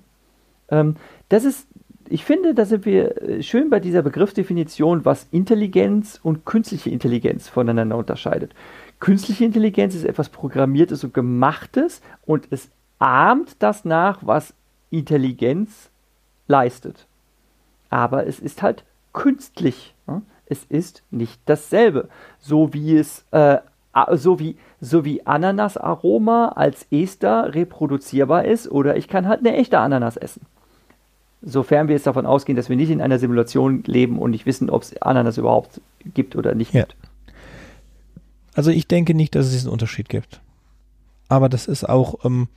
[0.69, 0.95] Ähm,
[1.29, 1.67] das ist,
[2.09, 7.47] ich finde, da sind wir äh, schön bei dieser Begriffsdefinition, was Intelligenz und künstliche Intelligenz
[7.47, 8.53] voneinander unterscheidet.
[8.99, 12.69] Künstliche Intelligenz ist etwas Programmiertes und Gemachtes und es
[12.99, 14.53] ahmt das nach, was
[14.89, 15.89] Intelligenz
[16.47, 17.07] leistet.
[17.89, 18.83] Aber es ist halt
[19.13, 19.95] künstlich.
[20.07, 20.23] Hm?
[20.45, 22.09] Es ist nicht dasselbe.
[22.39, 23.59] So wie es äh,
[24.13, 29.79] so wie, so wie Ananasaroma als Ester reproduzierbar ist oder ich kann halt eine echte
[29.79, 30.41] Ananas essen.
[31.41, 34.69] Sofern wir jetzt davon ausgehen, dass wir nicht in einer Simulation leben und nicht wissen,
[34.69, 35.81] ob es Ananas überhaupt
[36.13, 36.81] gibt oder nicht ja.
[36.81, 36.95] gibt.
[38.53, 40.41] Also ich denke nicht, dass es diesen Unterschied gibt.
[41.29, 42.47] Aber das ist auch, ähm,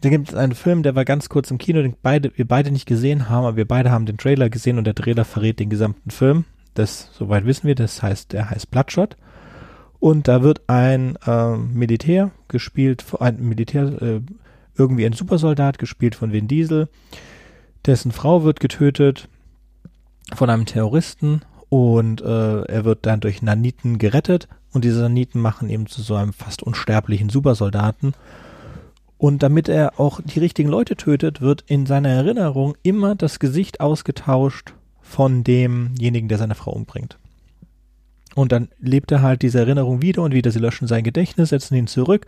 [0.00, 2.70] da gibt es einen Film, der war ganz kurz im Kino, den beide, wir beide
[2.70, 5.70] nicht gesehen haben, aber wir beide haben den Trailer gesehen und der Trailer verrät den
[5.70, 6.44] gesamten Film.
[6.74, 9.16] Das, soweit wissen wir, das heißt, der heißt Bloodshot.
[9.98, 14.20] Und da wird ein äh, Militär gespielt, ein Militär, äh,
[14.76, 16.88] irgendwie ein Supersoldat gespielt von Vin Diesel.
[17.86, 19.28] Dessen Frau wird getötet
[20.34, 25.70] von einem Terroristen und äh, er wird dann durch Naniten gerettet und diese Naniten machen
[25.70, 28.14] ihn zu so einem fast unsterblichen Supersoldaten.
[29.18, 33.80] Und damit er auch die richtigen Leute tötet, wird in seiner Erinnerung immer das Gesicht
[33.80, 37.18] ausgetauscht von demjenigen, der seine Frau umbringt.
[38.36, 40.50] Und dann lebt er halt diese Erinnerung wieder und wieder.
[40.50, 42.26] Sie löschen sein Gedächtnis, setzen ihn zurück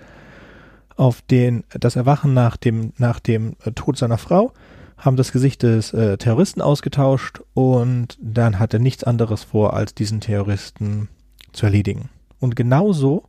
[0.97, 4.53] auf den, das Erwachen nach dem, nach dem äh, Tod seiner Frau,
[4.97, 9.95] haben das Gesicht des äh, Terroristen ausgetauscht und dann hat er nichts anderes vor, als
[9.95, 11.09] diesen Terroristen
[11.53, 12.09] zu erledigen.
[12.41, 13.25] Und genauso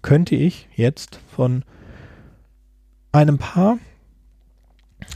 [0.00, 1.64] könnte ich jetzt von
[3.10, 3.78] einem Paar,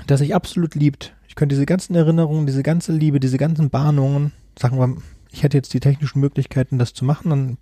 [0.08, 4.32] das sich absolut liebt, ich könnte diese ganzen Erinnerungen, diese ganze Liebe, diese ganzen Bahnungen,
[4.58, 4.96] sagen wir,
[5.35, 7.59] ich hätte jetzt die technischen Möglichkeiten, das zu machen, dann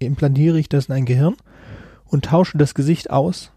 [0.00, 1.36] implantiere ich das in ein Gehirn
[2.06, 3.52] und tausche das Gesicht aus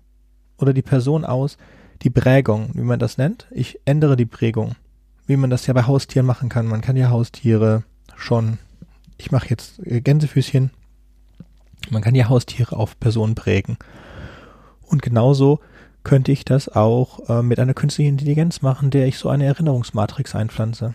[0.59, 1.57] oder die Person aus,
[2.03, 3.47] die Prägung, wie man das nennt.
[3.49, 4.75] Ich ändere die Prägung,
[5.25, 6.67] wie man das ja bei Haustieren machen kann.
[6.67, 7.83] Man kann ja Haustiere
[8.15, 8.59] schon,
[9.17, 10.69] ich mache jetzt Gänsefüßchen,
[11.89, 13.77] man kann ja Haustiere auf Personen prägen.
[14.83, 15.61] Und genauso
[16.03, 20.35] könnte ich das auch äh, mit einer künstlichen Intelligenz machen, der ich so eine Erinnerungsmatrix
[20.35, 20.93] einpflanze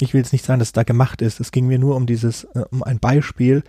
[0.00, 1.40] ich will jetzt nicht sagen, dass es da gemacht ist.
[1.40, 3.62] Es ging mir nur um dieses, äh, um ein Beispiel,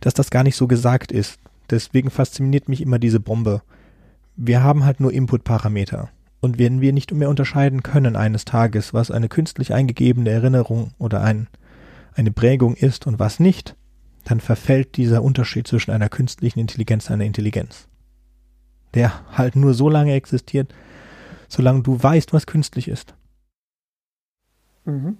[0.00, 1.38] dass das gar nicht so gesagt ist.
[1.70, 3.62] Deswegen fasziniert mich immer diese Bombe.
[4.36, 6.10] Wir haben halt nur Input-Parameter.
[6.40, 11.22] Und wenn wir nicht mehr unterscheiden können eines Tages, was eine künstlich eingegebene Erinnerung oder
[11.22, 11.48] ein,
[12.14, 13.74] eine Prägung ist und was nicht,
[14.24, 17.88] dann verfällt dieser Unterschied zwischen einer künstlichen Intelligenz und einer Intelligenz.
[18.94, 20.72] Der halt nur so lange existiert,
[21.48, 23.14] solange du weißt, was künstlich ist.
[24.84, 25.18] Mhm.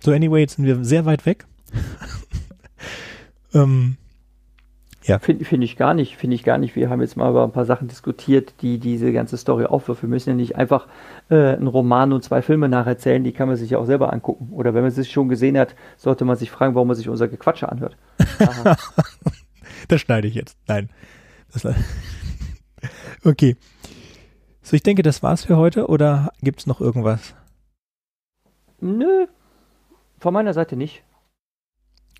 [0.00, 1.46] So, anyway, jetzt sind wir sehr weit weg.
[3.54, 3.96] ähm,
[5.06, 5.20] ja.
[5.20, 6.74] Finde find ich gar nicht, finde ich gar nicht.
[6.74, 10.02] Wir haben jetzt mal über ein paar Sachen diskutiert, die diese ganze Story aufwirft.
[10.02, 10.88] Wir müssen ja nicht einfach
[11.30, 14.48] äh, einen Roman und zwei Filme nacherzählen, die kann man sich ja auch selber angucken.
[14.52, 17.28] Oder wenn man es schon gesehen hat, sollte man sich fragen, warum man sich unser
[17.28, 17.96] Gequatsche anhört.
[19.88, 20.58] das schneide ich jetzt.
[20.66, 20.90] Nein.
[23.24, 23.56] okay.
[24.62, 27.36] So, ich denke, das war's für heute oder gibt es noch irgendwas?
[28.80, 29.26] Nö,
[30.18, 31.02] von meiner Seite nicht.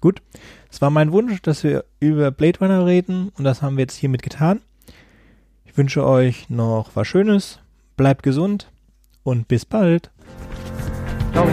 [0.01, 0.23] Gut.
[0.70, 3.97] Es war mein Wunsch, dass wir über Blade Runner reden und das haben wir jetzt
[3.97, 4.60] hiermit getan.
[5.64, 7.60] Ich wünsche euch noch was Schönes,
[7.97, 8.70] bleibt gesund
[9.23, 10.10] und bis bald.
[11.32, 11.47] Ciao.